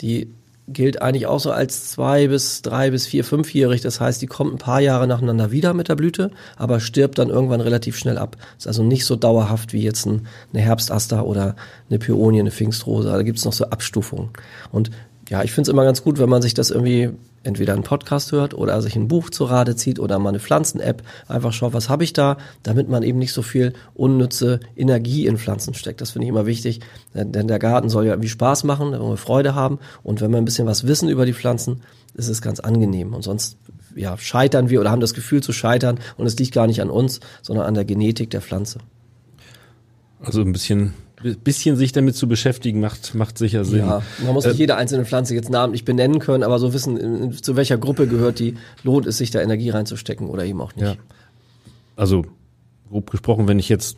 Die 0.01 0.31
gilt 0.67 1.01
eigentlich 1.01 1.27
auch 1.27 1.39
so 1.39 1.51
als 1.51 1.91
zwei 1.91 2.27
bis 2.27 2.61
drei 2.61 2.91
bis 2.91 3.07
vier, 3.07 3.23
fünfjährig. 3.23 3.81
Das 3.81 4.01
heißt, 4.01 4.21
die 4.21 4.27
kommt 4.27 4.53
ein 4.53 4.57
paar 4.57 4.81
Jahre 4.81 5.07
nacheinander 5.07 5.51
wieder 5.51 5.73
mit 5.73 5.87
der 5.87 5.95
Blüte, 5.95 6.31
aber 6.57 6.81
stirbt 6.81 7.17
dann 7.17 7.29
irgendwann 7.29 7.61
relativ 7.61 7.97
schnell 7.97 8.17
ab. 8.17 8.35
Ist 8.57 8.67
also 8.67 8.83
nicht 8.83 9.05
so 9.05 9.15
dauerhaft 9.15 9.71
wie 9.71 9.81
jetzt 9.81 10.05
ein, 10.05 10.27
eine 10.51 10.61
Herbstaster 10.61 11.25
oder 11.25 11.55
eine 11.89 11.99
Pionie, 11.99 12.41
eine 12.41 12.51
Pfingstrose. 12.51 13.09
Da 13.09 13.21
gibt's 13.21 13.45
noch 13.45 13.53
so 13.53 13.65
Abstufungen. 13.65 14.29
Und 14.71 14.91
ja, 15.29 15.43
ich 15.43 15.51
finde 15.51 15.69
es 15.69 15.73
immer 15.73 15.83
ganz 15.83 16.03
gut, 16.03 16.19
wenn 16.19 16.29
man 16.29 16.41
sich 16.41 16.53
das 16.53 16.69
irgendwie 16.71 17.09
entweder 17.43 17.73
einen 17.73 17.83
Podcast 17.83 18.31
hört 18.31 18.53
oder 18.53 18.81
sich 18.81 18.95
ein 18.95 19.07
Buch 19.07 19.29
zu 19.29 19.45
Rate 19.45 19.75
zieht 19.75 19.99
oder 19.99 20.19
mal 20.19 20.29
eine 20.29 20.39
Pflanzen-App, 20.39 21.03
einfach 21.27 21.53
schaut, 21.53 21.73
was 21.73 21.89
habe 21.89 22.03
ich 22.03 22.13
da, 22.13 22.37
damit 22.63 22.89
man 22.89 23.03
eben 23.03 23.19
nicht 23.19 23.33
so 23.33 23.41
viel 23.41 23.73
unnütze 23.93 24.59
Energie 24.75 25.25
in 25.25 25.37
Pflanzen 25.37 25.73
steckt. 25.73 26.01
Das 26.01 26.11
finde 26.11 26.25
ich 26.25 26.29
immer 26.29 26.45
wichtig, 26.45 26.81
denn 27.13 27.47
der 27.47 27.59
Garten 27.59 27.89
soll 27.89 28.05
ja 28.05 28.13
irgendwie 28.13 28.29
Spaß 28.29 28.63
machen, 28.63 28.91
da 28.93 28.99
wir 28.99 29.17
Freude 29.17 29.55
haben 29.55 29.79
und 30.03 30.21
wenn 30.21 30.31
wir 30.31 30.37
ein 30.37 30.45
bisschen 30.45 30.67
was 30.67 30.87
wissen 30.87 31.09
über 31.09 31.25
die 31.25 31.33
Pflanzen, 31.33 31.81
ist 32.13 32.29
es 32.29 32.41
ganz 32.41 32.59
angenehm 32.59 33.13
und 33.13 33.21
sonst 33.21 33.57
ja, 33.95 34.17
scheitern 34.17 34.69
wir 34.69 34.79
oder 34.79 34.91
haben 34.91 35.01
das 35.01 35.13
Gefühl 35.13 35.41
zu 35.41 35.53
scheitern 35.53 35.99
und 36.17 36.25
es 36.25 36.37
liegt 36.37 36.53
gar 36.53 36.67
nicht 36.67 36.81
an 36.81 36.89
uns, 36.89 37.19
sondern 37.41 37.65
an 37.65 37.73
der 37.73 37.85
Genetik 37.85 38.29
der 38.29 38.41
Pflanze. 38.41 38.79
Also 40.19 40.41
ein 40.41 40.51
bisschen, 40.51 40.93
bisschen 41.43 41.75
sich 41.77 41.91
damit 41.91 42.15
zu 42.15 42.27
beschäftigen, 42.27 42.79
macht, 42.79 43.15
macht 43.15 43.37
sicher 43.37 43.65
Sinn. 43.65 43.79
Ja, 43.79 44.01
man 44.23 44.33
muss 44.33 44.45
nicht 44.45 44.59
jede 44.59 44.75
einzelne 44.75 45.03
Pflanze 45.05 45.33
jetzt 45.33 45.49
namentlich 45.49 45.83
benennen 45.83 46.19
können, 46.19 46.43
aber 46.43 46.59
so 46.59 46.73
wissen, 46.73 46.97
in- 46.97 47.33
zu 47.33 47.55
welcher 47.55 47.77
Gruppe 47.77 48.07
gehört 48.07 48.39
die, 48.39 48.55
lohnt 48.83 49.05
es 49.07 49.17
sich 49.17 49.31
da 49.31 49.41
Energie 49.41 49.69
reinzustecken 49.71 50.29
oder 50.29 50.45
eben 50.45 50.61
auch 50.61 50.75
nicht. 50.75 50.85
Ja. 50.85 50.95
Also 51.95 52.25
grob 52.89 53.11
gesprochen, 53.11 53.47
wenn 53.47 53.59
ich 53.59 53.69
jetzt 53.69 53.97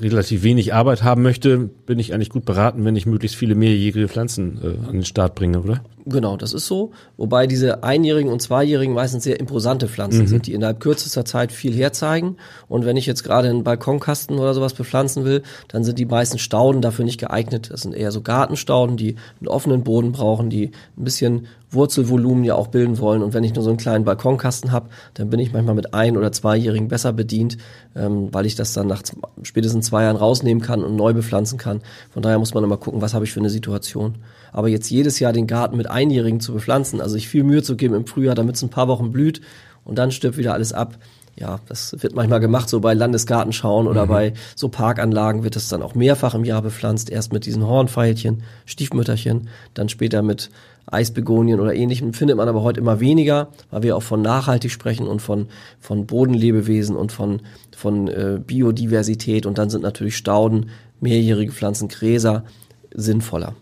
relativ 0.00 0.42
wenig 0.42 0.74
Arbeit 0.74 1.02
haben 1.02 1.22
möchte, 1.22 1.58
bin 1.58 1.98
ich 1.98 2.14
eigentlich 2.14 2.30
gut 2.30 2.44
beraten, 2.44 2.84
wenn 2.84 2.96
ich 2.96 3.06
möglichst 3.06 3.36
viele 3.36 3.54
mehrjährige 3.54 4.08
Pflanzen 4.08 4.60
äh, 4.62 4.88
an 4.88 4.92
den 4.92 5.04
Start 5.04 5.34
bringe, 5.34 5.60
oder? 5.60 5.82
Genau, 6.06 6.36
das 6.36 6.54
ist 6.54 6.66
so. 6.66 6.92
Wobei 7.16 7.46
diese 7.46 7.84
einjährigen 7.84 8.32
und 8.32 8.40
zweijährigen 8.40 8.94
meistens 8.94 9.24
sehr 9.24 9.38
imposante 9.38 9.86
Pflanzen 9.86 10.26
sind, 10.26 10.46
die 10.46 10.54
innerhalb 10.54 10.80
kürzester 10.80 11.24
Zeit 11.24 11.52
viel 11.52 11.74
herzeigen. 11.74 12.36
Und 12.68 12.84
wenn 12.84 12.96
ich 12.96 13.06
jetzt 13.06 13.22
gerade 13.22 13.48
einen 13.48 13.64
Balkonkasten 13.64 14.38
oder 14.38 14.54
sowas 14.54 14.74
bepflanzen 14.74 15.24
will, 15.24 15.42
dann 15.68 15.84
sind 15.84 15.98
die 15.98 16.06
meisten 16.06 16.38
Stauden 16.38 16.80
dafür 16.80 17.04
nicht 17.04 17.20
geeignet. 17.20 17.70
Das 17.70 17.82
sind 17.82 17.94
eher 17.94 18.12
so 18.12 18.22
Gartenstauden, 18.22 18.96
die 18.96 19.16
einen 19.40 19.48
offenen 19.48 19.84
Boden 19.84 20.12
brauchen, 20.12 20.50
die 20.50 20.70
ein 20.96 21.04
bisschen 21.04 21.46
Wurzelvolumen 21.70 22.44
ja 22.44 22.54
auch 22.54 22.68
bilden 22.68 22.98
wollen. 22.98 23.22
Und 23.22 23.34
wenn 23.34 23.44
ich 23.44 23.54
nur 23.54 23.62
so 23.62 23.70
einen 23.70 23.78
kleinen 23.78 24.04
Balkonkasten 24.04 24.72
habe, 24.72 24.88
dann 25.14 25.30
bin 25.30 25.40
ich 25.40 25.52
manchmal 25.52 25.74
mit 25.74 25.94
ein- 25.94 26.16
oder 26.16 26.32
zweijährigen 26.32 26.88
besser 26.88 27.12
bedient, 27.12 27.56
ähm, 27.94 28.28
weil 28.32 28.46
ich 28.46 28.54
das 28.54 28.72
dann 28.72 28.86
nach 28.86 29.02
spätestens 29.42 29.86
zwei 29.86 30.04
Jahren 30.04 30.16
rausnehmen 30.16 30.62
kann 30.62 30.82
und 30.82 30.96
neu 30.96 31.12
bepflanzen 31.12 31.58
kann. 31.58 31.80
Von 32.10 32.22
daher 32.22 32.38
muss 32.38 32.54
man 32.54 32.64
immer 32.64 32.76
gucken, 32.76 33.00
was 33.00 33.14
habe 33.14 33.24
ich 33.24 33.32
für 33.32 33.40
eine 33.40 33.50
Situation. 33.50 34.16
Aber 34.52 34.68
jetzt 34.68 34.90
jedes 34.90 35.20
Jahr 35.20 35.32
den 35.32 35.46
Garten 35.46 35.76
mit 35.76 35.88
Einjährigen 35.88 36.40
zu 36.40 36.52
bepflanzen, 36.52 37.00
also 37.00 37.14
sich 37.14 37.28
viel 37.28 37.44
Mühe 37.44 37.62
zu 37.62 37.76
geben 37.76 37.94
im 37.94 38.06
Frühjahr, 38.06 38.34
damit 38.34 38.56
es 38.56 38.62
ein 38.62 38.70
paar 38.70 38.88
Wochen 38.88 39.12
blüht 39.12 39.40
und 39.84 39.98
dann 39.98 40.10
stirbt 40.10 40.36
wieder 40.36 40.54
alles 40.54 40.72
ab. 40.72 40.98
Ja, 41.36 41.60
das 41.68 41.96
wird 42.00 42.14
manchmal 42.14 42.40
gemacht, 42.40 42.68
so 42.68 42.80
bei 42.80 42.92
Landesgartenschauen 42.92 43.86
oder 43.86 44.06
bei 44.06 44.34
so 44.56 44.68
Parkanlagen 44.68 45.42
wird 45.42 45.56
es 45.56 45.68
dann 45.68 45.82
auch 45.82 45.94
mehrfach 45.94 46.34
im 46.34 46.44
Jahr 46.44 46.60
bepflanzt. 46.60 47.08
Erst 47.08 47.32
mit 47.32 47.46
diesen 47.46 47.66
Hornveilchen, 47.66 48.42
Stiefmütterchen, 48.66 49.48
dann 49.72 49.88
später 49.88 50.20
mit 50.20 50.50
Eisbegonien 50.90 51.60
oder 51.60 51.74
ähnlichem. 51.74 52.12
Findet 52.12 52.36
man 52.36 52.48
aber 52.48 52.62
heute 52.62 52.80
immer 52.80 53.00
weniger, 53.00 53.48
weil 53.70 53.82
wir 53.82 53.96
auch 53.96 54.02
von 54.02 54.22
nachhaltig 54.22 54.70
sprechen 54.70 55.06
und 55.06 55.20
von, 55.20 55.48
von 55.78 56.06
Bodenlebewesen 56.06 56.96
und 56.96 57.12
von, 57.12 57.42
von 57.76 58.08
äh, 58.08 58.40
Biodiversität. 58.44 59.46
Und 59.46 59.58
dann 59.58 59.70
sind 59.70 59.82
natürlich 59.82 60.16
Stauden, 60.16 60.70
mehrjährige 61.00 61.52
Pflanzen, 61.52 61.88
Gräser 61.88 62.44
sinnvoller. 62.92 63.54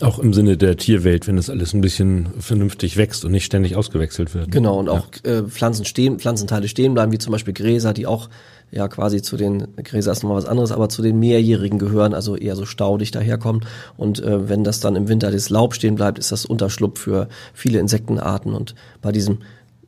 Auch 0.00 0.18
im 0.18 0.32
Sinne 0.32 0.56
der 0.56 0.76
Tierwelt, 0.76 1.26
wenn 1.26 1.36
das 1.36 1.50
alles 1.50 1.74
ein 1.74 1.80
bisschen 1.80 2.28
vernünftig 2.38 2.96
wächst 2.96 3.24
und 3.24 3.32
nicht 3.32 3.44
ständig 3.44 3.76
ausgewechselt 3.76 4.34
wird. 4.34 4.50
Genau, 4.50 4.78
und 4.78 4.88
auch 4.88 5.06
äh, 5.24 5.42
Pflanzen 5.42 5.84
stehen, 5.84 6.18
Pflanzenteile 6.18 6.68
stehen 6.68 6.94
bleiben, 6.94 7.12
wie 7.12 7.18
zum 7.18 7.32
Beispiel 7.32 7.54
Gräser, 7.54 7.92
die 7.92 8.06
auch 8.06 8.28
ja 8.70 8.88
quasi 8.88 9.20
zu 9.20 9.36
den, 9.36 9.68
Gräser 9.76 10.12
ist 10.12 10.22
nochmal 10.22 10.38
was 10.38 10.46
anderes, 10.46 10.72
aber 10.72 10.88
zu 10.88 11.02
den 11.02 11.18
mehrjährigen 11.18 11.78
gehören, 11.78 12.14
also 12.14 12.36
eher 12.36 12.56
so 12.56 12.64
staudig 12.64 13.10
daherkommen. 13.10 13.66
Und 13.96 14.20
äh, 14.20 14.48
wenn 14.48 14.64
das 14.64 14.80
dann 14.80 14.96
im 14.96 15.08
Winter 15.08 15.30
das 15.30 15.50
Laub 15.50 15.74
stehen 15.74 15.94
bleibt, 15.94 16.18
ist 16.18 16.32
das 16.32 16.46
Unterschlupf 16.46 16.98
für 16.98 17.28
viele 17.52 17.78
Insektenarten. 17.78 18.54
Und 18.54 18.74
bei 19.02 19.12
diesem 19.12 19.38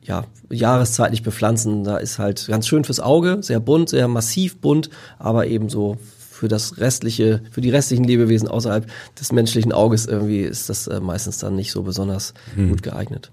ja, 0.03 0.25
jahreszeitlich 0.51 1.23
bepflanzen, 1.23 1.83
da 1.83 1.97
ist 1.97 2.19
halt 2.19 2.45
ganz 2.47 2.67
schön 2.67 2.83
fürs 2.83 2.99
Auge, 2.99 3.39
sehr 3.41 3.59
bunt, 3.59 3.89
sehr 3.89 4.07
massiv 4.07 4.57
bunt, 4.57 4.91
aber 5.17 5.47
eben 5.47 5.67
so 5.67 5.97
für 6.35 6.47
das 6.47 6.77
restliche, 6.77 7.41
für 7.49 7.61
die 7.61 7.69
restlichen 7.69 8.03
Lebewesen 8.03 8.47
außerhalb 8.47 8.87
des 9.19 9.31
menschlichen 9.31 9.71
Auges 9.71 10.05
irgendwie 10.05 10.41
ist 10.41 10.69
das 10.69 10.87
äh, 10.87 10.99
meistens 10.99 11.37
dann 11.39 11.55
nicht 11.55 11.71
so 11.71 11.83
besonders 11.83 12.33
gut 12.69 12.83
geeignet. 12.83 13.31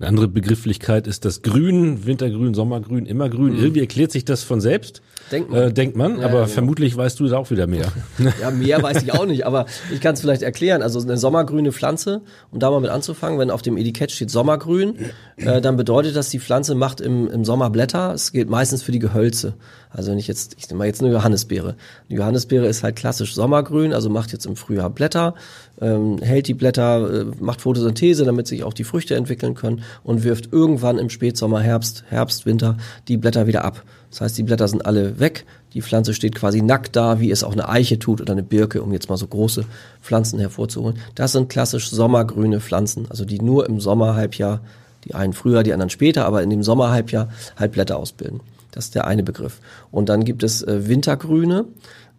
Eine 0.00 0.08
andere 0.08 0.28
Begrifflichkeit 0.28 1.06
ist 1.06 1.26
das 1.26 1.42
Grün, 1.42 2.06
Wintergrün, 2.06 2.54
Sommergrün, 2.54 3.04
Immergrün. 3.04 3.52
Mhm. 3.52 3.58
Irgendwie 3.58 3.80
erklärt 3.80 4.10
sich 4.10 4.24
das 4.24 4.42
von 4.42 4.58
selbst. 4.58 5.02
Denkt 5.30 5.50
man. 5.50 5.62
Äh, 5.62 5.72
denkt 5.74 5.94
man, 5.94 6.18
ja, 6.18 6.24
aber 6.24 6.38
ja, 6.38 6.44
genau. 6.44 6.54
vermutlich 6.54 6.96
weißt 6.96 7.20
du 7.20 7.28
da 7.28 7.36
auch 7.36 7.50
wieder 7.50 7.66
mehr. 7.66 7.92
Ja, 8.40 8.50
mehr 8.50 8.82
weiß 8.82 9.02
ich 9.02 9.12
auch 9.12 9.26
nicht, 9.26 9.44
aber 9.44 9.66
ich 9.92 10.00
kann 10.00 10.14
es 10.14 10.22
vielleicht 10.22 10.40
erklären. 10.40 10.80
Also 10.80 11.00
eine 11.00 11.18
sommergrüne 11.18 11.70
Pflanze, 11.70 12.22
um 12.50 12.58
da 12.58 12.70
mal 12.70 12.80
mit 12.80 12.88
anzufangen, 12.88 13.38
wenn 13.38 13.50
auf 13.50 13.60
dem 13.60 13.76
Etikett 13.76 14.10
steht 14.10 14.30
Sommergrün, 14.30 14.96
äh, 15.36 15.60
dann 15.60 15.76
bedeutet 15.76 16.16
das, 16.16 16.30
die 16.30 16.40
Pflanze 16.40 16.74
macht 16.74 17.02
im, 17.02 17.28
im 17.28 17.44
Sommer 17.44 17.68
Blätter. 17.68 18.14
Es 18.14 18.32
gilt 18.32 18.48
meistens 18.48 18.82
für 18.82 18.92
die 18.92 19.00
Gehölze. 19.00 19.54
Also 19.90 20.12
wenn 20.12 20.18
ich 20.18 20.28
jetzt, 20.28 20.54
ich 20.56 20.68
nehme 20.68 20.78
mal 20.78 20.86
jetzt 20.86 21.02
eine 21.02 21.12
Johannisbeere. 21.12 21.76
Die 22.08 22.14
Johannisbeere 22.14 22.66
ist 22.66 22.82
halt 22.82 22.96
klassisch 22.96 23.34
sommergrün, 23.34 23.92
also 23.92 24.08
macht 24.08 24.32
jetzt 24.32 24.46
im 24.46 24.56
Frühjahr 24.56 24.88
Blätter, 24.88 25.34
ähm, 25.80 26.18
hält 26.18 26.48
die 26.48 26.54
Blätter, 26.54 27.22
äh, 27.22 27.24
macht 27.40 27.60
Photosynthese, 27.60 28.24
damit 28.24 28.46
sich 28.46 28.64
auch 28.64 28.72
die 28.72 28.84
Früchte 28.84 29.14
entwickeln 29.14 29.54
können 29.54 29.82
und 30.02 30.24
wirft 30.24 30.52
irgendwann 30.52 30.98
im 30.98 31.10
Spätsommer, 31.10 31.60
Herbst, 31.60 32.04
Herbst, 32.08 32.46
Winter 32.46 32.76
die 33.08 33.16
Blätter 33.16 33.46
wieder 33.46 33.64
ab. 33.64 33.82
Das 34.10 34.20
heißt, 34.20 34.38
die 34.38 34.42
Blätter 34.42 34.66
sind 34.68 34.84
alle 34.84 35.20
weg, 35.20 35.46
die 35.72 35.82
Pflanze 35.82 36.14
steht 36.14 36.34
quasi 36.34 36.62
nackt 36.62 36.96
da, 36.96 37.20
wie 37.20 37.30
es 37.30 37.44
auch 37.44 37.52
eine 37.52 37.68
Eiche 37.68 37.98
tut 37.98 38.20
oder 38.20 38.32
eine 38.32 38.42
Birke, 38.42 38.82
um 38.82 38.92
jetzt 38.92 39.08
mal 39.08 39.16
so 39.16 39.26
große 39.26 39.64
Pflanzen 40.02 40.40
hervorzuholen. 40.40 40.98
Das 41.14 41.32
sind 41.32 41.48
klassisch 41.48 41.90
sommergrüne 41.90 42.60
Pflanzen, 42.60 43.06
also 43.08 43.24
die 43.24 43.40
nur 43.40 43.68
im 43.68 43.80
Sommerhalbjahr, 43.80 44.60
die 45.04 45.14
einen 45.14 45.32
früher, 45.32 45.62
die 45.62 45.72
anderen 45.72 45.90
später, 45.90 46.26
aber 46.26 46.42
in 46.42 46.50
dem 46.50 46.62
Sommerhalbjahr 46.62 47.28
halt 47.56 47.72
Blätter 47.72 47.96
ausbilden. 47.96 48.40
Das 48.72 48.86
ist 48.86 48.94
der 48.94 49.06
eine 49.06 49.22
Begriff. 49.22 49.60
Und 49.90 50.08
dann 50.08 50.24
gibt 50.24 50.42
es 50.42 50.62
äh, 50.62 50.88
Wintergrüne. 50.88 51.66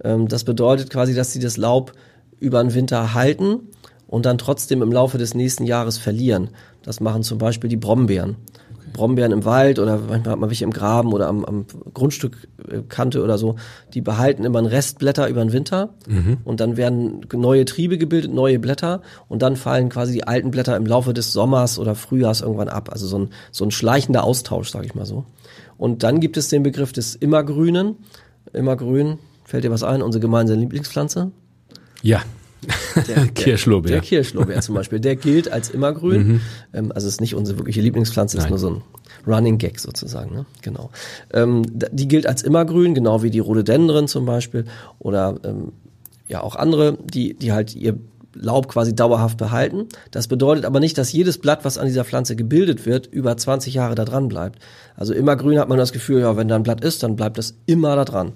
Ähm, 0.03 0.27
das 0.27 0.44
bedeutet 0.44 0.89
quasi, 0.89 1.13
dass 1.13 1.32
sie 1.32 1.39
das 1.39 1.58
Laub 1.58 1.94
über 2.41 2.62
den 2.62 2.74
Winter 2.74 3.13
halten 3.13 3.69
und 4.07 4.25
dann 4.25 4.38
trotzdem 4.38 4.81
im 4.81 4.91
Laufe 4.91 5.17
des 5.17 5.33
nächsten 5.33 5.63
Jahres 5.63 5.98
verlieren. 5.98 6.50
Das 6.83 7.00
machen 7.00 7.24
zum 7.24 7.38
Beispiel 7.38 7.69
die 7.69 7.77
Brombeeren. 7.77 8.36
Brombeeren 8.91 9.31
im 9.31 9.45
Wald 9.45 9.79
oder 9.79 9.98
manchmal 9.98 10.33
hat 10.33 10.39
man 10.39 10.50
welche 10.50 10.65
im 10.65 10.71
Graben 10.71 11.13
oder 11.13 11.27
am, 11.27 11.45
am 11.45 11.65
Grundstückkante 11.93 13.19
äh, 13.19 13.21
oder 13.21 13.38
so, 13.38 13.55
die 13.93 14.01
behalten 14.01 14.43
immer 14.43 14.60
ein 14.60 14.65
Restblätter 14.65 15.29
über 15.29 15.41
den 15.41 15.53
Winter 15.53 15.93
mhm. 16.07 16.39
und 16.43 16.60
dann 16.60 16.75
werden 16.75 17.21
neue 17.33 17.63
Triebe 17.63 17.98
gebildet, 17.98 18.33
neue 18.33 18.60
Blätter 18.60 19.01
und 19.29 19.41
dann 19.41 19.55
fallen 19.55 19.88
quasi 19.88 20.12
die 20.12 20.27
alten 20.27 20.51
Blätter 20.51 20.75
im 20.75 20.86
Laufe 20.86 21.13
des 21.13 21.31
Sommers 21.31 21.79
oder 21.79 21.95
Frühjahrs 21.95 22.41
irgendwann 22.41 22.67
ab. 22.67 22.89
Also 22.91 23.07
so 23.07 23.17
ein, 23.17 23.29
so 23.51 23.63
ein 23.63 23.71
schleichender 23.71 24.25
Austausch, 24.25 24.69
sage 24.69 24.86
ich 24.86 24.95
mal 24.95 25.05
so. 25.05 25.25
Und 25.77 26.03
dann 26.03 26.19
gibt 26.19 26.36
es 26.36 26.50
den 26.50 26.63
Begriff 26.63 26.91
des 26.91 27.15
Immergrünen. 27.15 27.95
Immergrün, 28.51 29.19
fällt 29.45 29.63
dir 29.63 29.71
was 29.71 29.83
ein? 29.83 30.01
Unsere 30.01 30.21
gemeinsame 30.21 30.60
Lieblingspflanze? 30.60 31.31
Ja. 32.01 32.22
Der, 33.08 33.27
Kirschlorbeer. 33.27 33.89
Der, 33.91 34.01
der 34.01 34.08
Kirschlorbeer 34.08 34.62
zum 34.62 34.75
Beispiel, 34.75 35.00
der 35.00 35.15
gilt 35.15 35.51
als 35.51 35.70
immergrün. 35.70 36.27
Mhm. 36.27 36.41
Ähm, 36.74 36.91
also 36.93 37.08
ist 37.08 37.22
nicht 37.22 37.36
unsere 37.36 37.58
wirkliche 37.58 37.81
Lieblingspflanze, 37.81 38.38
ist 38.38 38.43
Nein. 38.43 38.50
nur 38.51 38.60
so 38.60 38.70
ein 38.70 38.81
Running 39.25 39.58
Gag 39.58 39.79
sozusagen. 39.79 40.36
Ne? 40.36 40.46
Genau. 40.62 40.91
Ähm, 41.34 41.63
die 41.91 42.08
gilt 42.08 42.27
als 42.27 42.43
immergrün, 42.43 42.93
genau 42.93 43.24
wie 43.24 43.31
die 43.31 43.39
Rhododendren 43.39 44.08
zum 44.08 44.25
Beispiel 44.25 44.65
oder 45.00 45.39
ähm, 45.43 45.72
ja 46.27 46.41
auch 46.41 46.55
andere, 46.55 46.98
die 47.03 47.34
die 47.34 47.51
halt 47.51 47.75
ihr 47.75 47.98
Laub 48.34 48.70
quasi 48.70 48.96
dauerhaft 48.96 49.38
behalten. 49.38 49.88
Das 50.12 50.27
bedeutet 50.27 50.63
aber 50.63 50.79
nicht, 50.79 50.98
dass 50.98 51.12
jedes 51.12 51.38
Blatt, 51.38 51.65
was 51.65 51.77
an 51.77 51.88
dieser 51.88 52.05
Pflanze 52.05 52.36
gebildet 52.38 52.86
wird, 52.86 53.08
über 53.08 53.36
20 53.36 53.74
Jahre 53.74 53.96
da 53.96 54.05
dran 54.05 54.29
bleibt. 54.29 54.60
Also 54.96 55.13
immergrün 55.13 55.60
hat 55.60 55.67
man 55.67 55.77
das 55.77 55.91
Gefühl, 55.91 56.22
ja, 56.22 56.38
wenn 56.38 56.48
da 56.48 56.55
ein 56.55 56.63
Blatt 56.63 56.81
ist, 56.81 57.03
dann 57.03 57.17
bleibt 57.17 57.38
das 57.38 57.55
immer 57.65 57.96
da 57.96 58.05
dran 58.05 58.34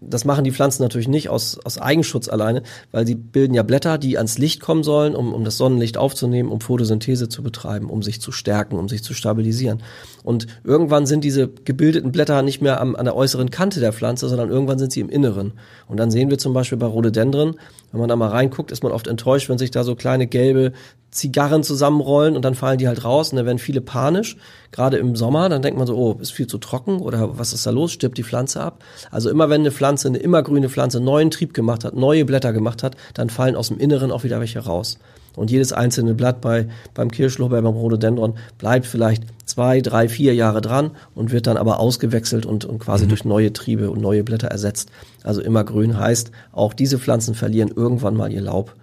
das 0.00 0.24
machen 0.24 0.44
die 0.44 0.52
Pflanzen 0.52 0.82
natürlich 0.82 1.08
nicht 1.08 1.28
aus, 1.28 1.58
aus 1.64 1.78
Eigenschutz 1.78 2.28
alleine, 2.28 2.62
weil 2.92 3.06
sie 3.06 3.14
bilden 3.14 3.54
ja 3.54 3.62
Blätter, 3.62 3.98
die 3.98 4.16
ans 4.18 4.38
Licht 4.38 4.60
kommen 4.60 4.82
sollen, 4.82 5.14
um, 5.14 5.32
um 5.32 5.44
das 5.44 5.56
Sonnenlicht 5.56 5.96
aufzunehmen, 5.96 6.50
um 6.50 6.60
Photosynthese 6.60 7.28
zu 7.28 7.42
betreiben, 7.42 7.88
um 7.88 8.02
sich 8.02 8.20
zu 8.20 8.30
stärken, 8.30 8.78
um 8.78 8.88
sich 8.88 9.02
zu 9.02 9.14
stabilisieren. 9.14 9.82
Und 10.22 10.46
irgendwann 10.64 11.06
sind 11.06 11.24
diese 11.24 11.48
gebildeten 11.48 12.12
Blätter 12.12 12.42
nicht 12.42 12.60
mehr 12.60 12.80
am, 12.80 12.94
an 12.94 13.06
der 13.06 13.16
äußeren 13.16 13.50
Kante 13.50 13.80
der 13.80 13.92
Pflanze, 13.92 14.28
sondern 14.28 14.50
irgendwann 14.50 14.78
sind 14.78 14.92
sie 14.92 15.00
im 15.00 15.08
Inneren. 15.08 15.52
Und 15.88 15.98
dann 15.98 16.10
sehen 16.10 16.30
wir 16.30 16.38
zum 16.38 16.52
Beispiel 16.52 16.78
bei 16.78 16.86
Rhododendren, 16.86 17.56
wenn 17.92 18.00
man 18.00 18.08
da 18.08 18.16
mal 18.16 18.28
reinguckt, 18.28 18.72
ist 18.72 18.82
man 18.82 18.92
oft 18.92 19.06
enttäuscht, 19.06 19.48
wenn 19.48 19.58
sich 19.58 19.70
da 19.70 19.82
so 19.82 19.94
kleine 19.94 20.26
gelbe 20.26 20.72
Zigarren 21.10 21.62
zusammenrollen 21.62 22.36
und 22.36 22.44
dann 22.44 22.54
fallen 22.54 22.78
die 22.78 22.88
halt 22.88 23.04
raus 23.04 23.30
und 23.30 23.36
dann 23.36 23.46
werden 23.46 23.58
viele 23.58 23.80
panisch. 23.80 24.36
Gerade 24.70 24.98
im 24.98 25.16
Sommer, 25.16 25.48
dann 25.48 25.62
denkt 25.62 25.78
man 25.78 25.86
so, 25.86 25.96
oh, 25.96 26.18
ist 26.20 26.32
viel 26.32 26.46
zu 26.46 26.58
trocken 26.58 27.00
oder 27.00 27.38
was 27.38 27.52
ist 27.52 27.66
da 27.66 27.70
los? 27.70 27.92
Stirbt 27.92 28.18
die 28.18 28.24
Pflanze 28.24 28.60
ab? 28.60 28.84
Also 29.10 29.30
immer 29.30 29.48
wenn 29.48 29.62
eine 29.62 29.70
Pflanze, 29.70 29.85
eine 29.86 30.18
immergrüne 30.18 30.68
Pflanze 30.68 31.00
neuen 31.00 31.30
Trieb 31.30 31.54
gemacht 31.54 31.84
hat, 31.84 31.94
neue 31.94 32.24
Blätter 32.24 32.52
gemacht 32.52 32.82
hat, 32.82 32.96
dann 33.14 33.30
fallen 33.30 33.56
aus 33.56 33.68
dem 33.68 33.78
Inneren 33.78 34.10
auch 34.10 34.24
wieder 34.24 34.40
welche 34.40 34.60
raus. 34.60 34.98
Und 35.36 35.50
jedes 35.50 35.72
einzelne 35.72 36.14
Blatt 36.14 36.40
bei, 36.40 36.66
beim 36.94 37.10
Kirschlorbeer, 37.10 37.62
beim 37.62 37.74
Rhododendron 37.74 38.34
bleibt 38.58 38.86
vielleicht 38.86 39.22
zwei, 39.44 39.82
drei, 39.82 40.08
vier 40.08 40.34
Jahre 40.34 40.62
dran 40.62 40.92
und 41.14 41.30
wird 41.30 41.46
dann 41.46 41.58
aber 41.58 41.78
ausgewechselt 41.78 42.46
und, 42.46 42.64
und 42.64 42.78
quasi 42.78 43.04
mhm. 43.04 43.10
durch 43.10 43.24
neue 43.24 43.52
Triebe 43.52 43.90
und 43.90 44.00
neue 44.00 44.24
Blätter 44.24 44.48
ersetzt. 44.48 44.90
Also 45.22 45.42
immer 45.42 45.62
grün 45.62 45.98
heißt, 45.98 46.30
auch 46.52 46.72
diese 46.72 46.98
Pflanzen 46.98 47.34
verlieren 47.34 47.70
irgendwann 47.74 48.16
mal 48.16 48.32
ihr 48.32 48.40
Laub. 48.40 48.74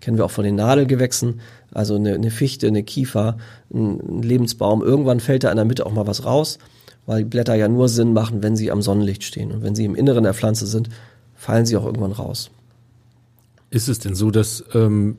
Kennen 0.00 0.16
wir 0.16 0.24
auch 0.24 0.30
von 0.30 0.44
den 0.44 0.54
Nadelgewächsen, 0.54 1.40
also 1.72 1.96
eine, 1.96 2.14
eine 2.14 2.30
Fichte, 2.30 2.66
eine 2.66 2.82
Kiefer, 2.82 3.36
ein, 3.72 4.00
ein 4.00 4.22
Lebensbaum. 4.22 4.82
Irgendwann 4.82 5.20
fällt 5.20 5.44
da 5.44 5.50
in 5.50 5.56
der 5.56 5.66
Mitte 5.66 5.84
auch 5.84 5.92
mal 5.92 6.06
was 6.06 6.24
raus, 6.24 6.58
weil 7.08 7.20
die 7.20 7.30
Blätter 7.30 7.54
ja 7.54 7.68
nur 7.68 7.88
Sinn 7.88 8.12
machen, 8.12 8.42
wenn 8.42 8.54
sie 8.54 8.70
am 8.70 8.82
Sonnenlicht 8.82 9.24
stehen. 9.24 9.50
Und 9.50 9.62
wenn 9.62 9.74
sie 9.74 9.86
im 9.86 9.94
Inneren 9.94 10.24
der 10.24 10.34
Pflanze 10.34 10.66
sind, 10.66 10.90
fallen 11.34 11.64
sie 11.64 11.74
auch 11.78 11.86
irgendwann 11.86 12.12
raus. 12.12 12.50
Ist 13.70 13.88
es 13.88 13.98
denn 13.98 14.14
so, 14.14 14.30
dass 14.30 14.62
ähm, 14.74 15.16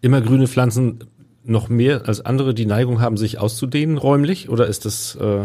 immergrüne 0.00 0.48
Pflanzen 0.48 1.04
noch 1.42 1.68
mehr 1.70 2.06
als 2.06 2.24
andere 2.24 2.52
die 2.52 2.66
Neigung 2.66 3.00
haben, 3.00 3.16
sich 3.16 3.38
auszudehnen 3.38 3.96
räumlich? 3.96 4.50
Oder 4.50 4.66
ist 4.66 4.84
das 4.84 5.16
äh, 5.16 5.40